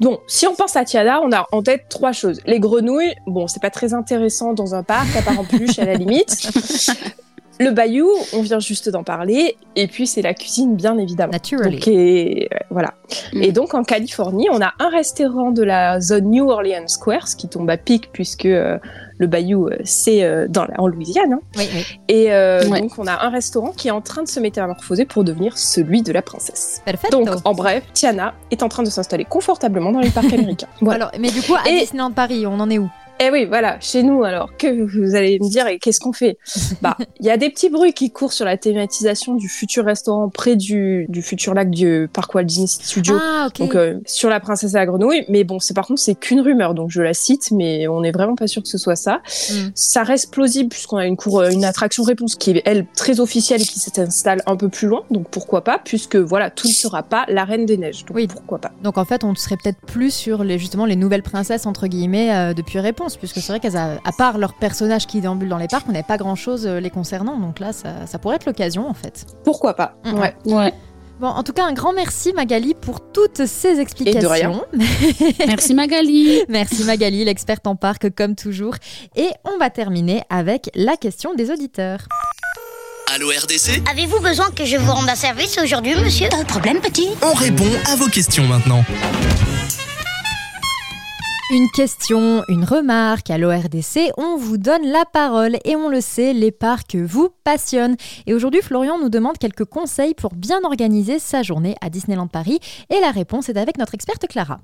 Donc, 0.00 0.20
si 0.26 0.46
on 0.46 0.54
pense 0.54 0.76
à 0.76 0.84
Tiana, 0.84 1.22
on 1.22 1.32
a 1.32 1.46
en 1.52 1.62
tête 1.62 1.86
trois 1.88 2.12
choses. 2.12 2.40
Les 2.46 2.60
grenouilles, 2.60 3.14
bon, 3.26 3.46
c'est 3.46 3.62
pas 3.62 3.70
très 3.70 3.94
intéressant 3.94 4.52
dans 4.52 4.74
un 4.74 4.82
parc, 4.82 5.16
à 5.16 5.22
part 5.22 5.38
en 5.40 5.44
peluche 5.44 5.78
à 5.78 5.84
la 5.86 5.94
limite. 5.94 6.50
Le 7.60 7.70
bayou, 7.70 8.08
on 8.32 8.40
vient 8.42 8.58
juste 8.58 8.88
d'en 8.88 9.04
parler. 9.04 9.56
Et 9.76 9.86
puis, 9.86 10.06
c'est 10.06 10.22
la 10.22 10.34
cuisine, 10.34 10.74
bien 10.76 10.96
évidemment. 10.98 11.30
Naturally. 11.32 11.76
Donc, 11.76 11.88
et, 11.88 12.48
euh, 12.52 12.56
voilà. 12.70 12.94
Mm. 13.34 13.42
Et 13.42 13.52
donc 13.52 13.74
en 13.74 13.82
Californie, 13.84 14.48
on 14.50 14.60
a 14.62 14.72
un 14.78 14.88
restaurant 14.88 15.50
de 15.50 15.62
la 15.62 16.00
zone 16.00 16.30
New 16.30 16.48
Orleans 16.48 16.88
Square, 16.88 17.28
ce 17.28 17.36
qui 17.36 17.48
tombe 17.48 17.68
à 17.70 17.76
pic 17.76 18.10
puisque 18.12 18.46
euh, 18.46 18.78
le 19.18 19.26
bayou 19.26 19.68
euh, 19.68 19.76
c'est 19.84 20.22
euh, 20.24 20.46
dans 20.48 20.64
la- 20.64 20.80
en 20.80 20.86
Louisiane. 20.86 21.34
hein. 21.34 21.40
Oui, 21.56 21.68
oui. 21.74 21.84
Et 22.08 22.32
euh, 22.32 22.66
Ouais. 22.68 22.80
donc 22.80 22.92
on 22.98 23.06
a 23.06 23.24
un 23.26 23.28
restaurant 23.30 23.72
qui 23.72 23.88
est 23.88 23.90
en 23.92 24.00
train 24.00 24.22
de 24.22 24.28
se 24.28 24.40
métamorphoser 24.40 25.04
pour 25.04 25.24
devenir 25.24 25.58
celui 25.58 26.02
de 26.02 26.12
la 26.12 26.22
princesse. 26.22 26.80
Perfecto. 26.84 27.24
Donc 27.24 27.36
en 27.44 27.52
bref, 27.52 27.82
Tiana 27.92 28.34
est 28.50 28.62
en 28.62 28.68
train 28.68 28.82
de 28.84 28.90
s'installer 28.90 29.24
confortablement 29.24 29.92
dans 29.92 30.00
les 30.00 30.10
parcs 30.10 30.32
américains. 30.32 30.68
Voilà. 30.80 31.06
Alors, 31.06 31.20
mais 31.20 31.30
du 31.30 31.42
coup, 31.42 31.54
à 31.54 31.68
Et- 31.68 31.80
Disneyland 31.80 32.12
Paris, 32.12 32.46
on 32.46 32.58
en 32.60 32.70
est 32.70 32.78
où? 32.78 32.88
Et 33.22 33.28
oui, 33.30 33.44
voilà, 33.44 33.78
chez 33.80 34.02
nous 34.02 34.24
alors, 34.24 34.56
que 34.56 34.66
vous 34.66 35.14
allez 35.14 35.38
me 35.40 35.50
dire, 35.50 35.66
et 35.66 35.78
qu'est-ce 35.78 36.00
qu'on 36.00 36.12
fait? 36.14 36.38
Bah, 36.80 36.96
il 37.18 37.26
y 37.26 37.30
a 37.30 37.36
des 37.36 37.50
petits 37.50 37.68
bruits 37.68 37.92
qui 37.92 38.10
courent 38.10 38.32
sur 38.32 38.46
la 38.46 38.56
thématisation 38.56 39.34
du 39.34 39.48
futur 39.50 39.84
restaurant 39.84 40.30
près 40.30 40.56
du, 40.56 41.04
du 41.10 41.20
futur 41.20 41.52
lac 41.52 41.68
du 41.68 42.08
parc 42.10 42.34
Walt 42.34 42.44
Disney 42.44 42.66
Studio. 42.66 43.16
Ah, 43.20 43.48
ok. 43.48 43.58
Donc 43.58 43.74
euh, 43.74 43.98
sur 44.06 44.30
la 44.30 44.40
princesse 44.40 44.72
et 44.72 44.76
la 44.76 44.86
grenouille, 44.86 45.24
mais 45.28 45.44
bon, 45.44 45.58
c'est 45.58 45.74
par 45.74 45.86
contre 45.86 46.00
c'est 46.00 46.14
qu'une 46.14 46.40
rumeur, 46.40 46.72
donc 46.72 46.90
je 46.90 47.02
la 47.02 47.12
cite, 47.12 47.50
mais 47.50 47.86
on 47.88 48.00
n'est 48.00 48.12
vraiment 48.12 48.34
pas 48.34 48.46
sûr 48.46 48.62
que 48.62 48.68
ce 48.68 48.78
soit 48.78 48.96
ça. 48.96 49.20
Mm. 49.50 49.54
Ça 49.74 50.04
reste 50.04 50.32
plausible 50.32 50.70
puisqu'on 50.70 50.96
a 50.96 51.04
une 51.04 51.18
cour, 51.18 51.42
une 51.42 51.64
attraction 51.66 52.02
réponse 52.02 52.36
qui 52.36 52.52
est 52.52 52.62
elle 52.64 52.86
très 52.96 53.20
officielle 53.20 53.60
et 53.60 53.64
qui 53.66 53.78
s'installe 53.80 54.42
un 54.46 54.56
peu 54.56 54.70
plus 54.70 54.88
loin, 54.88 55.02
donc 55.10 55.28
pourquoi 55.28 55.62
pas, 55.62 55.78
puisque 55.84 56.16
voilà 56.16 56.48
tout 56.50 56.68
ne 56.68 56.72
sera 56.72 57.02
pas 57.02 57.26
la 57.28 57.44
reine 57.44 57.66
des 57.66 57.76
neiges, 57.76 58.06
donc 58.06 58.16
Oui. 58.16 58.26
pourquoi 58.26 58.58
pas. 58.58 58.70
Donc 58.82 58.96
en 58.96 59.04
fait, 59.04 59.22
on 59.24 59.34
serait 59.34 59.56
peut-être 59.62 59.80
plus 59.86 60.14
sur 60.14 60.44
les, 60.44 60.58
justement 60.58 60.86
les 60.86 60.96
nouvelles 60.96 61.22
princesses 61.22 61.66
entre 61.66 61.86
guillemets 61.86 62.34
euh, 62.34 62.54
depuis 62.54 62.78
Réponse, 62.80 63.09
puisque 63.16 63.40
c'est 63.40 63.52
vrai 63.52 63.60
qu'à 63.60 63.98
à 64.04 64.12
part 64.12 64.38
leurs 64.38 64.54
personnages 64.54 65.06
qui 65.06 65.20
déambulent 65.20 65.48
dans 65.48 65.56
les 65.58 65.68
parcs, 65.68 65.86
on 65.88 65.92
n'avait 65.92 66.02
pas 66.02 66.16
grand-chose 66.18 66.66
euh, 66.66 66.80
les 66.80 66.90
concernant. 66.90 67.38
Donc 67.38 67.58
là, 67.60 67.72
ça, 67.72 68.06
ça 68.06 68.18
pourrait 68.18 68.36
être 68.36 68.46
l'occasion 68.46 68.88
en 68.88 68.94
fait. 68.94 69.26
Pourquoi 69.44 69.74
pas 69.74 69.94
Mm, 70.04 70.18
Ouais. 70.18 70.34
Ouais. 70.46 70.74
Bon, 71.20 71.26
en 71.28 71.42
tout 71.42 71.52
cas, 71.52 71.64
un 71.66 71.74
grand 71.74 71.92
merci 71.92 72.32
Magali 72.32 72.74
pour 72.74 73.00
toutes 73.12 73.44
ces 73.44 73.78
explications. 73.78 74.30
rien. 74.30 74.62
Merci 75.46 75.74
Magali. 75.74 76.40
Merci 76.48 76.82
Magali, 76.84 77.26
l'experte 77.26 77.66
en 77.66 77.76
parc 77.76 78.08
comme 78.14 78.34
toujours. 78.34 78.74
Et 79.16 79.28
on 79.44 79.58
va 79.58 79.68
terminer 79.68 80.22
avec 80.30 80.70
la 80.74 80.96
question 80.96 81.34
des 81.34 81.50
auditeurs. 81.50 82.00
Allô 83.14 83.28
RDC 83.28 83.82
Avez-vous 83.90 84.20
besoin 84.20 84.46
que 84.56 84.64
je 84.64 84.78
vous 84.78 84.92
rende 84.92 85.10
un 85.10 85.14
service 85.14 85.58
aujourd'hui, 85.62 85.94
monsieur? 85.96 86.28
Pas 86.30 86.42
de 86.42 86.48
problème, 86.48 86.80
petit. 86.80 87.08
On 87.22 87.34
répond 87.34 87.68
à 87.92 87.96
vos 87.96 88.06
questions 88.06 88.44
maintenant. 88.46 88.82
Une 91.52 91.68
question, 91.68 92.44
une 92.46 92.62
remarque 92.62 93.28
à 93.28 93.36
l'ORDC, 93.36 94.12
on 94.16 94.36
vous 94.36 94.56
donne 94.56 94.86
la 94.86 95.04
parole 95.04 95.56
et 95.64 95.74
on 95.74 95.88
le 95.88 96.00
sait, 96.00 96.32
les 96.32 96.52
parcs 96.52 96.94
vous 96.94 97.30
passionnent. 97.42 97.96
Et 98.28 98.34
aujourd'hui, 98.34 98.60
Florian 98.62 99.00
nous 99.00 99.08
demande 99.08 99.36
quelques 99.36 99.64
conseils 99.64 100.14
pour 100.14 100.32
bien 100.32 100.60
organiser 100.62 101.18
sa 101.18 101.42
journée 101.42 101.74
à 101.80 101.90
Disneyland 101.90 102.28
Paris 102.28 102.60
et 102.88 103.00
la 103.00 103.10
réponse 103.10 103.48
est 103.48 103.56
avec 103.56 103.78
notre 103.78 103.94
experte 103.94 104.28
Clara. 104.28 104.58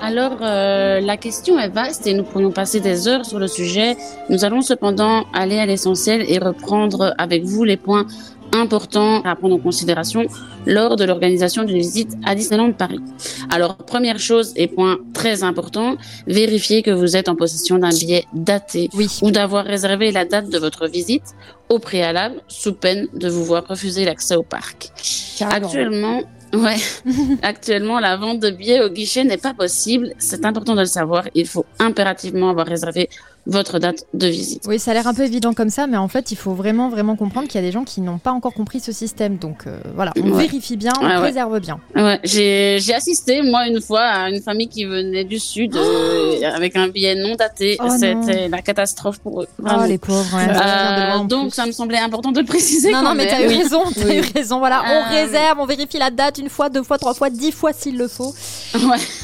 Alors, 0.00 0.38
euh, 0.40 1.00
la 1.00 1.16
question 1.16 1.58
est 1.58 1.68
vaste 1.68 2.06
et 2.06 2.14
nous 2.14 2.22
pourrions 2.22 2.52
passer 2.52 2.78
des 2.78 3.08
heures 3.08 3.24
sur 3.24 3.40
le 3.40 3.48
sujet. 3.48 3.96
Nous 4.30 4.44
allons 4.44 4.60
cependant 4.60 5.24
aller 5.32 5.58
à 5.58 5.66
l'essentiel 5.66 6.24
et 6.28 6.38
reprendre 6.38 7.12
avec 7.18 7.42
vous 7.42 7.64
les 7.64 7.76
points 7.76 8.06
importants 8.60 9.22
à 9.22 9.34
prendre 9.36 9.54
en 9.56 9.58
considération 9.58 10.26
lors 10.66 10.96
de 10.96 11.04
l'organisation 11.04 11.64
d'une 11.64 11.78
visite 11.78 12.12
à 12.24 12.34
Disneyland 12.34 12.72
Paris. 12.72 13.00
Alors, 13.50 13.76
première 13.76 14.18
chose 14.18 14.52
et 14.56 14.66
point 14.66 14.98
très 15.14 15.42
important, 15.42 15.96
vérifiez 16.26 16.82
que 16.82 16.90
vous 16.90 17.16
êtes 17.16 17.28
en 17.28 17.36
possession 17.36 17.78
d'un 17.78 17.90
billet 17.90 18.24
daté 18.32 18.88
ou 19.22 19.30
d'avoir 19.30 19.64
réservé 19.64 20.12
la 20.12 20.24
date 20.24 20.48
de 20.48 20.58
votre 20.58 20.86
visite 20.88 21.34
au 21.68 21.78
préalable 21.78 22.36
sous 22.48 22.72
peine 22.72 23.08
de 23.14 23.28
vous 23.28 23.44
voir 23.44 23.66
refuser 23.66 24.04
l'accès 24.04 24.36
au 24.36 24.42
parc. 24.42 24.90
Actuellement, 25.40 26.22
Ouais. 26.54 26.76
Actuellement, 27.42 27.98
la 27.98 28.16
vente 28.16 28.40
de 28.40 28.50
billets 28.50 28.82
au 28.82 28.88
guichet 28.88 29.24
n'est 29.24 29.36
pas 29.36 29.52
possible. 29.52 30.12
C'est 30.18 30.44
important 30.44 30.74
de 30.74 30.80
le 30.80 30.86
savoir. 30.86 31.28
Il 31.34 31.46
faut 31.46 31.66
impérativement 31.78 32.50
avoir 32.50 32.66
réservé 32.66 33.08
votre 33.46 33.78
date 33.78 34.04
de 34.14 34.26
visite. 34.26 34.64
Oui, 34.66 34.78
ça 34.78 34.90
a 34.90 34.94
l'air 34.94 35.06
un 35.06 35.14
peu 35.14 35.22
évident 35.24 35.52
comme 35.54 35.70
ça, 35.70 35.86
mais 35.86 35.96
en 35.96 36.08
fait, 36.08 36.30
il 36.32 36.36
faut 36.36 36.52
vraiment, 36.54 36.88
vraiment 36.88 37.16
comprendre 37.16 37.46
qu'il 37.48 37.60
y 37.60 37.64
a 37.64 37.66
des 37.66 37.72
gens 37.72 37.84
qui 37.84 38.00
n'ont 38.00 38.18
pas 38.18 38.32
encore 38.32 38.52
compris 38.54 38.80
ce 38.80 38.92
système. 38.92 39.36
Donc 39.36 39.66
euh, 39.66 39.78
voilà, 39.94 40.12
on 40.22 40.32
vérifie 40.32 40.76
bien, 40.76 40.92
on 41.00 41.20
réserve 41.20 41.60
bien. 41.60 41.78
Ouais, 41.94 42.18
j'ai 42.24 42.94
assisté, 42.94 43.42
moi, 43.42 43.66
une 43.68 43.80
fois, 43.80 44.00
à 44.02 44.30
une 44.30 44.40
famille 44.42 44.68
qui 44.68 44.84
venait 44.84 45.24
du 45.24 45.38
Sud 45.38 45.76
euh, 45.76 46.40
avec 46.54 46.76
un 46.76 46.88
billet 46.88 47.14
non 47.14 47.34
daté. 47.36 47.76
Oh 47.80 47.88
C'était 47.90 48.48
la 48.48 48.62
catastrophe 48.62 49.18
pour 49.20 49.42
eux. 49.42 49.46
Oh, 49.62 49.84
les 49.86 49.98
pauvres. 49.98 50.36
Euh, 50.36 51.24
donc, 51.24 51.54
ça 51.54 51.66
me 51.66 51.72
semblait 51.72 51.98
important 51.98 52.32
de 52.32 52.40
le 52.40 52.46
préciser. 52.56 52.90
Non, 52.92 53.02
non, 53.02 53.14
mais 53.14 53.26
t'as 53.28 53.42
eu 53.42 53.48
Oui. 53.48 53.56
raison, 53.62 53.82
t'as 53.94 54.04
Oui. 54.06 54.16
eu 54.16 54.24
raison. 54.34 54.58
Voilà, 54.58 54.82
on 54.84 55.12
réserve, 55.14 55.58
on 55.60 55.66
vérifie 55.66 55.98
la 55.98 56.10
date 56.10 56.38
une 56.38 56.48
fois, 56.48 56.68
deux 56.68 56.82
fois, 56.82 56.98
trois 56.98 57.14
fois, 57.14 57.30
dix 57.30 57.52
fois 57.52 57.72
s'il 57.72 57.96
le 57.96 58.08
faut. 58.08 58.34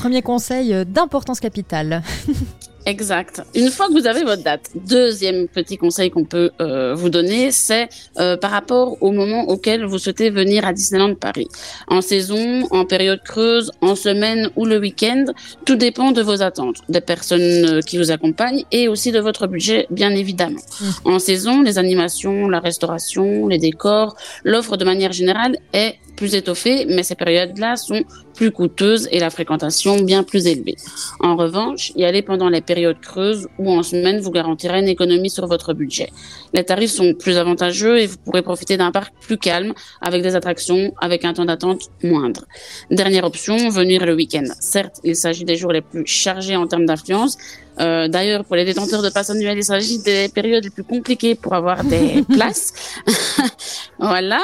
Premier 0.00 0.22
conseil 0.22 0.72
euh, 0.74 0.84
d'importance 0.84 1.40
capitale. 1.40 2.02
Exact. 2.84 3.42
Une 3.54 3.70
fois 3.70 3.86
que 3.86 3.92
vous 3.92 4.06
avez 4.06 4.24
votre 4.24 4.42
date, 4.42 4.70
deuxième 4.74 5.46
petit 5.46 5.76
conseil 5.76 6.10
qu'on 6.10 6.24
peut 6.24 6.50
euh, 6.60 6.94
vous 6.94 7.10
donner, 7.10 7.52
c'est 7.52 7.88
euh, 8.18 8.36
par 8.36 8.50
rapport 8.50 8.96
au 9.00 9.12
moment 9.12 9.48
auquel 9.48 9.84
vous 9.84 9.98
souhaitez 9.98 10.30
venir 10.30 10.66
à 10.66 10.72
Disneyland 10.72 11.14
Paris. 11.14 11.48
En 11.86 12.00
saison, 12.00 12.66
en 12.70 12.84
période 12.84 13.22
creuse, 13.22 13.70
en 13.80 13.94
semaine 13.94 14.50
ou 14.56 14.64
le 14.64 14.78
week-end, 14.78 15.26
tout 15.64 15.76
dépend 15.76 16.10
de 16.10 16.22
vos 16.22 16.42
attentes, 16.42 16.78
des 16.88 17.00
personnes 17.00 17.40
euh, 17.40 17.80
qui 17.82 17.98
vous 17.98 18.10
accompagnent 18.10 18.64
et 18.72 18.88
aussi 18.88 19.12
de 19.12 19.20
votre 19.20 19.46
budget, 19.46 19.86
bien 19.90 20.10
évidemment. 20.10 20.60
En 21.04 21.18
saison, 21.20 21.62
les 21.62 21.78
animations, 21.78 22.48
la 22.48 22.58
restauration, 22.58 23.46
les 23.46 23.58
décors, 23.58 24.16
l'offre 24.42 24.76
de 24.76 24.84
manière 24.84 25.12
générale 25.12 25.56
est 25.72 25.96
plus 26.22 26.86
mais 26.88 27.02
ces 27.02 27.16
périodes-là 27.16 27.76
sont 27.76 28.04
plus 28.34 28.52
coûteuses 28.52 29.08
et 29.10 29.18
la 29.18 29.28
fréquentation 29.28 30.00
bien 30.00 30.22
plus 30.22 30.46
élevée. 30.46 30.76
En 31.18 31.34
revanche, 31.36 31.90
y 31.96 32.04
aller 32.04 32.22
pendant 32.22 32.48
les 32.48 32.60
périodes 32.60 33.00
creuses 33.00 33.48
ou 33.58 33.70
en 33.72 33.82
semaine 33.82 34.20
vous 34.20 34.30
garantira 34.30 34.78
une 34.78 34.88
économie 34.88 35.30
sur 35.30 35.48
votre 35.48 35.74
budget. 35.74 36.10
Les 36.54 36.64
tarifs 36.64 36.92
sont 36.92 37.14
plus 37.14 37.36
avantageux 37.38 37.98
et 37.98 38.06
vous 38.06 38.18
pourrez 38.24 38.42
profiter 38.42 38.76
d'un 38.76 38.92
parc 38.92 39.12
plus 39.20 39.36
calme 39.36 39.74
avec 40.00 40.22
des 40.22 40.36
attractions 40.36 40.94
avec 41.00 41.24
un 41.24 41.32
temps 41.32 41.44
d'attente 41.44 41.82
moindre. 42.04 42.44
Dernière 42.90 43.24
option, 43.24 43.68
venir 43.68 44.06
le 44.06 44.14
week-end. 44.14 44.44
Certes, 44.60 45.00
il 45.02 45.16
s'agit 45.16 45.44
des 45.44 45.56
jours 45.56 45.72
les 45.72 45.82
plus 45.82 46.06
chargés 46.06 46.54
en 46.54 46.68
termes 46.68 46.86
d'influence. 46.86 47.36
Euh, 47.80 48.08
D'ailleurs, 48.08 48.44
pour 48.44 48.56
les 48.56 48.64
détenteurs 48.64 49.02
de 49.02 49.08
passe 49.10 49.30
annuel, 49.30 49.56
il 49.58 49.64
s'agit 49.64 49.98
des 49.98 50.28
périodes 50.28 50.64
les 50.64 50.70
plus 50.70 50.84
compliquées 50.84 51.34
pour 51.34 51.54
avoir 51.54 51.84
des 51.84 52.22
places. 52.28 52.72
voilà. 53.98 54.40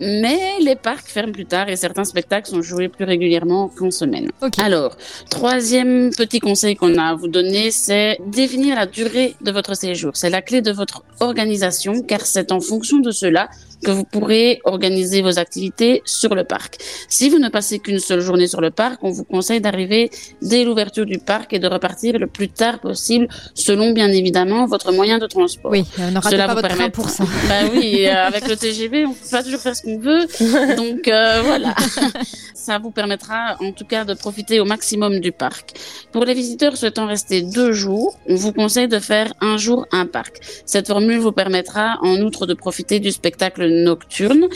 Mais 0.00 0.58
les 0.60 0.76
parcs 0.76 1.08
ferment 1.08 1.32
plus 1.32 1.46
tard 1.46 1.68
et 1.68 1.76
certains 1.76 2.04
spectacles 2.04 2.48
sont 2.50 2.62
joués 2.62 2.88
plus 2.88 3.04
régulièrement 3.04 3.68
qu'en 3.68 3.90
semaine. 3.90 4.30
Alors, 4.58 4.96
troisième 5.30 6.10
petit 6.16 6.40
conseil 6.40 6.76
qu'on 6.76 6.96
a 6.98 7.04
à 7.10 7.14
vous 7.14 7.28
donner, 7.28 7.70
c'est 7.70 8.18
définir 8.26 8.76
la 8.76 8.86
durée 8.86 9.34
de 9.40 9.50
votre 9.50 9.74
séjour. 9.74 10.12
C'est 10.14 10.30
la 10.30 10.42
clé 10.42 10.62
de 10.62 10.72
votre 10.72 11.02
organisation 11.20 12.02
car 12.02 12.20
c'est 12.22 12.52
en 12.52 12.60
fonction 12.60 12.98
de 12.98 13.10
cela 13.10 13.48
que 13.84 13.90
vous 13.90 14.04
pourrez 14.04 14.60
organiser 14.64 15.22
vos 15.22 15.38
activités 15.38 16.02
sur 16.04 16.34
le 16.34 16.44
parc. 16.44 16.78
Si 17.08 17.28
vous 17.28 17.38
ne 17.38 17.48
passez 17.48 17.78
qu'une 17.78 17.98
seule 17.98 18.20
journée 18.20 18.46
sur 18.46 18.60
le 18.60 18.70
parc, 18.70 19.02
on 19.02 19.10
vous 19.10 19.24
conseille 19.24 19.60
d'arriver 19.60 20.10
dès 20.42 20.64
l'ouverture 20.64 21.06
du 21.06 21.18
parc 21.18 21.52
et 21.52 21.58
de 21.58 21.66
repartir 21.66 22.18
le 22.18 22.26
plus 22.26 22.48
tard 22.48 22.80
possible, 22.80 23.28
selon 23.54 23.92
bien 23.92 24.08
évidemment 24.08 24.66
votre 24.66 24.92
moyen 24.92 25.18
de 25.18 25.26
transport. 25.26 25.70
Oui, 25.70 25.84
euh, 25.98 26.10
ne 26.10 26.16
ratez 26.16 26.30
Cela 26.30 26.46
pas 26.46 26.54
votre 26.54 26.68
train 26.68 26.90
pour 26.90 27.08
ça. 27.08 27.24
Bah 27.48 27.68
oui, 27.72 28.06
euh, 28.06 28.26
avec 28.26 28.48
le 28.48 28.56
TGV, 28.56 29.06
on 29.06 29.12
peut 29.12 29.28
pas 29.30 29.42
toujours 29.42 29.60
faire 29.60 29.76
ce 29.76 29.82
qu'on 29.82 29.98
veut. 29.98 30.26
Donc 30.76 31.08
euh, 31.08 31.42
voilà. 31.44 31.74
Ça 32.54 32.78
vous 32.78 32.90
permettra 32.90 33.56
en 33.60 33.72
tout 33.72 33.86
cas 33.86 34.04
de 34.04 34.12
profiter 34.12 34.60
au 34.60 34.64
maximum 34.64 35.20
du 35.20 35.32
parc. 35.32 35.72
Pour 36.12 36.24
les 36.24 36.34
visiteurs 36.34 36.76
souhaitant 36.76 37.06
rester 37.06 37.40
deux 37.40 37.72
jours, 37.72 38.18
on 38.28 38.34
vous 38.34 38.52
conseille 38.52 38.88
de 38.88 38.98
faire 38.98 39.32
un 39.40 39.56
jour 39.56 39.86
un 39.92 40.04
parc. 40.04 40.40
Cette 40.66 40.88
formule 40.88 41.18
vous 41.18 41.32
permettra 41.32 41.98
en 42.02 42.20
outre 42.20 42.44
de 42.46 42.54
profiter 42.54 43.00
du 43.00 43.10
spectacle 43.10 43.67
nocturne. 43.68 44.46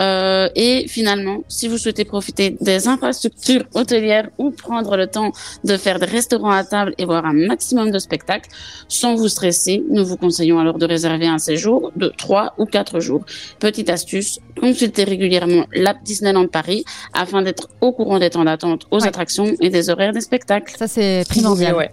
Euh, 0.00 0.48
et 0.54 0.86
finalement, 0.88 1.38
si 1.48 1.68
vous 1.68 1.78
souhaitez 1.78 2.04
profiter 2.04 2.56
des 2.60 2.88
infrastructures 2.88 3.64
hôtelières 3.74 4.28
ou 4.38 4.50
prendre 4.50 4.96
le 4.96 5.06
temps 5.06 5.32
de 5.64 5.76
faire 5.76 5.98
des 5.98 6.06
restaurants 6.06 6.50
à 6.50 6.64
table 6.64 6.94
et 6.98 7.04
voir 7.04 7.24
un 7.24 7.32
maximum 7.32 7.90
de 7.90 7.98
spectacles, 7.98 8.50
sans 8.88 9.14
vous 9.14 9.28
stresser, 9.28 9.82
nous 9.90 10.04
vous 10.04 10.16
conseillons 10.16 10.58
alors 10.58 10.78
de 10.78 10.86
réserver 10.86 11.26
un 11.26 11.38
séjour 11.38 11.92
de 11.96 12.08
3 12.16 12.54
ou 12.58 12.66
4 12.66 13.00
jours. 13.00 13.24
Petite 13.58 13.90
astuce, 13.90 14.38
consultez 14.60 15.04
régulièrement 15.04 15.66
l'app 15.74 16.02
Disneyland 16.02 16.46
Paris 16.46 16.84
afin 17.12 17.42
d'être 17.42 17.68
au 17.80 17.92
courant 17.92 18.18
des 18.18 18.30
temps 18.30 18.44
d'attente 18.44 18.86
aux 18.90 19.04
attractions 19.04 19.54
et 19.60 19.70
des 19.70 19.90
horaires 19.90 20.12
des 20.12 20.20
spectacles. 20.20 20.74
Ça, 20.76 20.88
c'est 20.88 21.24
primordial. 21.28 21.74
Ouais. 21.74 21.90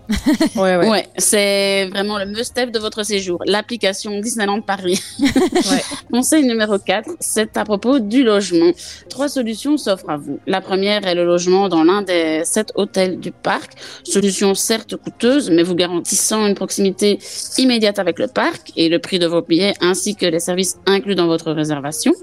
Ouais, 0.56 0.78
ouais. 0.78 0.90
Ouais, 0.90 1.08
c'est 1.18 1.88
vraiment 1.88 2.18
le 2.18 2.26
must-have 2.26 2.72
de 2.72 2.80
votre 2.80 3.04
séjour, 3.04 3.42
l'application 3.46 4.20
Disneyland 4.20 4.62
Paris. 4.62 5.02
Conseil 6.12 6.44
numéro 6.46 6.61
4, 6.68 7.10
c'est 7.20 7.58
à 7.58 7.64
propos 7.64 8.00
du 8.00 8.24
logement. 8.24 8.72
Trois 9.10 9.30
solutions 9.30 9.78
s'offrent 9.78 10.10
à 10.10 10.18
vous. 10.18 10.40
La 10.48 10.62
première 10.62 11.06
est 11.08 11.16
le 11.16 11.26
logement 11.26 11.70
dans 11.70 11.84
l'un 11.84 12.02
des 12.02 12.42
sept 12.46 12.72
hôtels 12.76 13.20
du 13.20 13.32
parc. 13.32 13.74
Solution 14.04 14.54
certes 14.54 14.96
coûteuse, 14.96 15.50
mais 15.50 15.64
vous 15.64 15.76
garantissant 15.76 16.46
une 16.46 16.56
proximité 16.56 17.20
immédiate 17.58 18.00
avec 18.00 18.20
le 18.20 18.28
parc 18.28 18.72
et 18.78 18.90
le 18.90 19.00
prix 19.00 19.20
de 19.20 19.28
vos 19.28 19.42
billets 19.42 19.74
ainsi 19.82 20.16
que 20.16 20.26
les 20.26 20.40
services 20.40 20.78
inclus 20.86 21.16
dans 21.16 21.28
votre 21.28 21.52
réservation. 21.52 22.14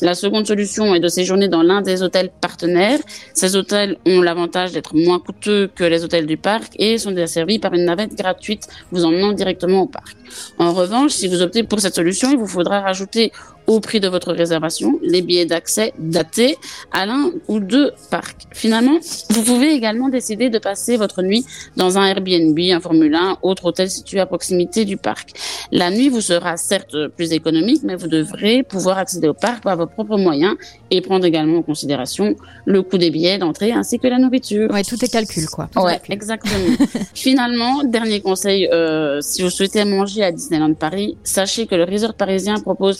La 0.00 0.14
seconde 0.14 0.46
solution 0.46 0.94
est 0.94 1.00
de 1.00 1.08
séjourner 1.08 1.48
dans 1.48 1.62
l'un 1.62 1.82
des 1.82 2.02
hôtels 2.02 2.30
partenaires. 2.40 3.00
Ces 3.34 3.56
hôtels 3.56 3.98
ont 4.06 4.20
l'avantage 4.20 4.72
d'être 4.72 4.94
moins 4.94 5.18
coûteux 5.18 5.70
que 5.74 5.84
les 5.84 6.04
hôtels 6.04 6.26
du 6.26 6.36
parc 6.36 6.72
et 6.78 6.98
sont 6.98 7.12
desservis 7.12 7.58
par 7.58 7.74
une 7.74 7.84
navette 7.84 8.14
gratuite 8.14 8.68
vous 8.90 9.04
emmenant 9.04 9.32
directement 9.32 9.82
au 9.82 9.86
parc. 9.86 10.16
En 10.58 10.72
revanche, 10.72 11.12
si 11.12 11.28
vous 11.28 11.42
optez 11.42 11.62
pour 11.62 11.80
cette 11.80 11.94
solution, 11.94 12.30
il 12.30 12.38
vous 12.38 12.46
faudra 12.46 12.80
rajouter 12.80 13.32
au 13.66 13.80
prix 13.80 14.00
de 14.00 14.08
votre 14.08 14.32
réservation 14.32 14.98
les 15.02 15.22
billets 15.22 15.46
d'accès 15.46 15.92
datés 15.98 16.56
à 16.92 17.06
l'un 17.06 17.30
ou 17.48 17.60
deux 17.60 17.92
parcs. 18.10 18.46
Finalement, 18.52 18.98
vous 19.30 19.42
pouvez 19.42 19.72
également 19.72 20.08
décider 20.08 20.50
de 20.50 20.58
passer 20.58 20.96
votre 20.96 21.22
nuit 21.22 21.44
dans 21.76 21.98
un 21.98 22.06
Airbnb, 22.06 22.58
un 22.58 22.80
Formule 22.80 23.14
1, 23.14 23.38
autre 23.42 23.66
hôtel 23.66 23.90
situé 23.90 24.20
à 24.20 24.26
proximité 24.26 24.84
du 24.84 24.96
parc. 24.96 25.30
La 25.70 25.90
nuit 25.90 26.08
vous 26.08 26.20
sera 26.20 26.56
certes 26.56 26.96
plus 27.16 27.32
économique, 27.32 27.82
mais 27.84 27.94
vous 27.96 28.08
devrez 28.08 28.62
pouvoir 28.62 28.98
accéder 28.98 29.28
au 29.28 29.34
parc 29.34 29.62
par 29.62 29.76
vos 29.76 29.86
propres 29.86 30.18
moyens 30.18 30.54
et 30.90 31.00
prendre 31.00 31.24
également 31.24 31.58
en 31.58 31.62
considération 31.62 32.34
le 32.66 32.82
coût 32.82 32.98
des 32.98 33.10
billets 33.10 33.38
d'entrée 33.38 33.72
ainsi 33.72 33.98
que 33.98 34.06
la 34.06 34.18
nourriture. 34.18 34.70
Ouais, 34.70 34.82
tout 34.84 35.02
est 35.04 35.08
calcul, 35.08 35.46
quoi. 35.46 35.68
Tout 35.72 35.80
Ouais, 35.82 35.92
calcul. 35.92 36.14
exactement. 36.14 36.76
Finalement, 37.14 37.82
dernier 37.84 38.20
conseil, 38.20 38.68
euh, 38.72 39.20
si 39.20 39.42
vous 39.42 39.50
souhaitez 39.50 39.84
manger 39.84 40.22
à 40.24 40.32
Disneyland 40.32 40.74
Paris, 40.74 41.16
sachez 41.24 41.66
que 41.66 41.74
le 41.74 41.84
resort 41.84 42.14
parisien 42.14 42.54
propose 42.60 42.98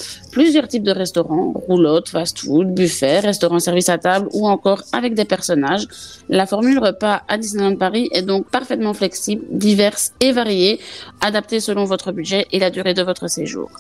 plusieurs 0.52 0.68
types 0.68 0.82
de 0.82 0.92
restaurants, 0.92 1.54
roulottes, 1.66 2.10
fast-food, 2.10 2.74
buffets, 2.74 3.20
restaurants 3.20 3.58
service 3.58 3.88
à 3.88 3.96
table 3.96 4.28
ou 4.34 4.46
encore 4.46 4.82
avec 4.92 5.14
des 5.14 5.24
personnages. 5.24 5.86
La 6.28 6.44
formule 6.44 6.78
repas 6.78 7.22
à 7.26 7.38
Disneyland 7.38 7.76
Paris 7.76 8.10
est 8.12 8.20
donc 8.20 8.50
parfaitement 8.50 8.92
flexible, 8.92 9.42
diverse 9.50 10.12
et 10.20 10.30
variée, 10.32 10.78
adaptée 11.22 11.58
selon 11.60 11.84
votre 11.86 12.12
budget 12.12 12.46
et 12.52 12.58
la 12.58 12.68
durée 12.68 12.92
de 12.92 13.02
votre 13.02 13.28
séjour. 13.30 13.70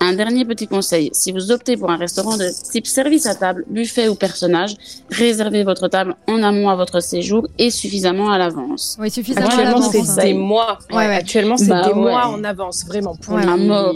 Un 0.00 0.14
dernier 0.14 0.46
petit 0.46 0.66
conseil, 0.68 1.10
si 1.12 1.32
vous 1.32 1.52
optez 1.52 1.76
pour 1.76 1.90
un 1.90 1.98
restaurant 1.98 2.38
de 2.38 2.48
type 2.72 2.86
service 2.86 3.26
à 3.26 3.34
table, 3.34 3.66
buffet 3.68 4.08
ou 4.08 4.14
personnage, 4.14 4.76
réservez 5.10 5.64
votre 5.64 5.88
table 5.88 6.14
en 6.28 6.42
amont 6.42 6.70
à 6.70 6.76
votre 6.76 7.00
séjour 7.00 7.46
et 7.58 7.70
suffisamment 7.70 8.30
à 8.32 8.38
l'avance. 8.38 8.96
Oui, 8.98 9.10
suffisamment 9.10 9.48
à 9.48 9.50
Actuellement, 9.50 9.80
l'avance, 9.80 10.06
c'est 10.06 10.22
des 10.22 10.32
mois. 10.32 10.78
Ouais. 10.90 11.14
Actuellement, 11.14 11.58
c'est 11.58 11.66
Bah 11.68 11.82
des 11.88 11.92
ouais. 11.92 12.00
mois 12.00 12.28
en 12.28 12.42
avance, 12.42 12.86
vraiment. 12.86 13.16
Pour 13.16 13.34
Ouais. 13.34 13.42
les- 13.44 13.52
À 13.52 13.56
mort. 13.58 13.94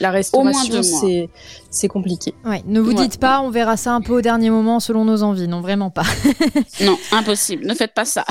La 0.00 0.08
Au 0.08 0.12
restauration, 0.12 0.82
c'est 0.82 1.28
c'est 1.70 1.88
compliqué. 1.88 2.34
Ouais, 2.44 2.62
ne 2.66 2.80
vous 2.80 2.90
Ouais. 2.92 2.94
dites 3.06 3.18
pas, 3.20 3.40
on 3.42 3.50
verra 3.50 3.76
ça 3.76 3.92
un 3.92 4.00
peu 4.00 4.14
au 4.14 4.20
dernier 4.22 4.50
moment 4.50 4.80
selon 4.80 5.04
nos 5.04 5.22
envies. 5.22 5.46
Non, 5.46 5.60
vraiment 5.60 5.90
pas. 5.90 6.04
Non, 6.80 6.96
impossible, 7.12 7.66
ne 7.66 7.74
faites 7.74 7.92
pas 7.94 8.04
ça. 8.06 8.24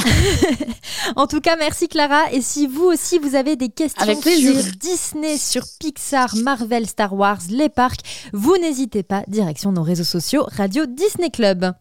En 1.15 1.27
tout 1.27 1.39
cas, 1.39 1.55
merci 1.57 1.87
Clara. 1.87 2.31
Et 2.31 2.41
si 2.41 2.65
vous 2.67 2.85
aussi 2.85 3.19
vous 3.19 3.35
avez 3.35 3.55
des 3.55 3.69
questions 3.69 4.01
Avec 4.01 4.17
sur 4.23 4.55
Disney, 4.79 5.37
sur 5.37 5.63
Pixar, 5.79 6.35
Marvel, 6.37 6.87
Star 6.87 7.13
Wars, 7.13 7.39
les 7.49 7.69
parcs, 7.69 8.01
vous 8.33 8.57
n'hésitez 8.57 9.03
pas. 9.03 9.23
Direction 9.27 9.71
nos 9.71 9.83
réseaux 9.83 10.03
sociaux 10.03 10.45
Radio 10.57 10.85
Disney 10.87 11.29
Club. 11.29 11.71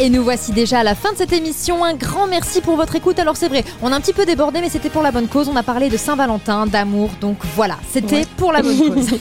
Et 0.00 0.10
nous 0.10 0.24
voici 0.24 0.50
déjà 0.50 0.80
à 0.80 0.82
la 0.82 0.96
fin 0.96 1.12
de 1.12 1.16
cette 1.18 1.32
émission. 1.32 1.84
Un 1.84 1.94
grand 1.94 2.26
merci 2.26 2.60
pour 2.60 2.74
votre 2.74 2.96
écoute. 2.96 3.20
Alors 3.20 3.36
c'est 3.36 3.46
vrai, 3.48 3.64
on 3.80 3.92
a 3.92 3.96
un 3.96 4.00
petit 4.00 4.12
peu 4.12 4.26
débordé, 4.26 4.60
mais 4.60 4.68
c'était 4.68 4.90
pour 4.90 5.02
la 5.02 5.12
bonne 5.12 5.28
cause. 5.28 5.48
On 5.48 5.54
a 5.54 5.62
parlé 5.62 5.88
de 5.88 5.96
Saint-Valentin, 5.96 6.66
d'amour, 6.66 7.10
donc 7.20 7.36
voilà, 7.54 7.76
c'était 7.92 8.16
Ouais. 8.16 8.26
pour 8.36 8.50
la 8.52 8.62
bonne 8.62 8.76
cause. 8.94 9.20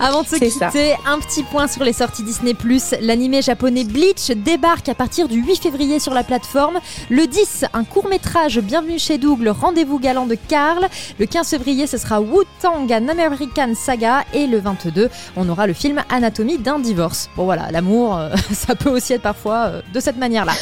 Avant 0.00 0.22
de 0.22 0.26
se 0.28 0.38
C'est 0.38 0.48
ça. 0.48 0.66
quitter, 0.68 0.94
un 1.06 1.18
petit 1.18 1.42
point 1.42 1.68
sur 1.68 1.84
les 1.84 1.92
sorties 1.92 2.22
Disney+. 2.24 2.54
L'animé 3.02 3.42
japonais 3.42 3.84
Bleach 3.84 4.30
débarque 4.34 4.88
à 4.88 4.94
partir 4.94 5.28
du 5.28 5.40
8 5.42 5.56
février 5.62 5.98
sur 6.00 6.14
la 6.14 6.24
plateforme. 6.24 6.78
Le 7.10 7.26
10, 7.26 7.66
un 7.74 7.84
court-métrage 7.84 8.60
Bienvenue 8.60 8.98
chez 8.98 9.18
Doug, 9.18 9.40
le 9.42 9.50
rendez-vous 9.50 9.98
galant 9.98 10.24
de 10.26 10.36
Karl. 10.48 10.88
Le 11.20 11.26
15 11.26 11.48
février, 11.50 11.86
ce 11.86 11.98
sera 11.98 12.22
Wu-Tang, 12.22 12.90
an 12.90 13.08
American 13.08 13.74
Saga. 13.76 14.24
Et 14.32 14.46
le 14.46 14.58
22, 14.58 15.10
on 15.36 15.46
aura 15.50 15.66
le 15.66 15.74
film 15.74 16.02
Anatomie 16.08 16.56
d'un 16.58 16.78
divorce. 16.78 17.28
Bon 17.36 17.44
voilà, 17.44 17.70
l'amour, 17.70 18.16
euh, 18.16 18.30
ça 18.52 18.74
peut 18.74 18.90
aussi 18.90 19.12
être 19.12 19.22
parfois 19.22 19.66
euh, 19.66 19.82
de 19.92 20.00
cette 20.00 20.13
manière-là. 20.18 20.52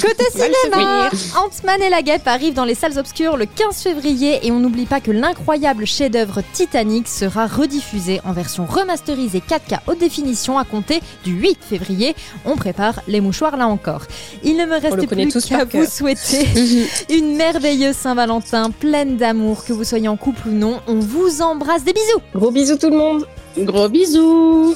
Côté 0.00 0.24
cinéma, 0.30 1.10
Ant-Man 1.36 1.82
et 1.82 1.90
la 1.90 2.02
guêpe 2.02 2.26
arrivent 2.26 2.54
dans 2.54 2.64
les 2.64 2.74
salles 2.74 2.98
obscures 2.98 3.36
le 3.36 3.46
15 3.46 3.76
février 3.82 4.46
et 4.46 4.52
on 4.52 4.60
n'oublie 4.60 4.86
pas 4.86 5.00
que 5.00 5.10
l'incroyable 5.10 5.86
chef-d'œuvre 5.86 6.42
Titanic 6.52 7.08
sera 7.08 7.46
rediffusé 7.46 8.20
en 8.24 8.32
version 8.32 8.66
remasterisée 8.66 9.42
4K 9.46 9.80
haute 9.86 9.98
définition 9.98 10.58
à 10.58 10.64
compter 10.64 11.00
du 11.24 11.32
8 11.32 11.58
février. 11.60 12.14
On 12.44 12.56
prépare 12.56 13.00
les 13.08 13.20
mouchoirs 13.20 13.56
là 13.56 13.66
encore. 13.66 14.02
Il 14.42 14.56
ne 14.56 14.66
me 14.66 14.80
reste 14.80 15.06
plus 15.06 15.46
qu'à 15.48 15.64
vous 15.64 15.86
souhaiter 15.86 16.46
une 17.10 17.36
merveilleuse 17.36 17.96
Saint-Valentin 17.96 18.70
pleine 18.70 19.16
d'amour, 19.16 19.64
que 19.64 19.72
vous 19.72 19.84
soyez 19.84 20.08
en 20.08 20.16
couple 20.16 20.48
ou 20.48 20.52
non. 20.52 20.80
On 20.86 21.00
vous 21.00 21.42
embrasse, 21.42 21.84
des 21.84 21.92
bisous 21.92 22.20
Gros 22.34 22.50
bisous 22.50 22.76
tout 22.76 22.90
le 22.90 22.96
monde. 22.96 23.26
Gros 23.58 23.88
bisous 23.88 24.74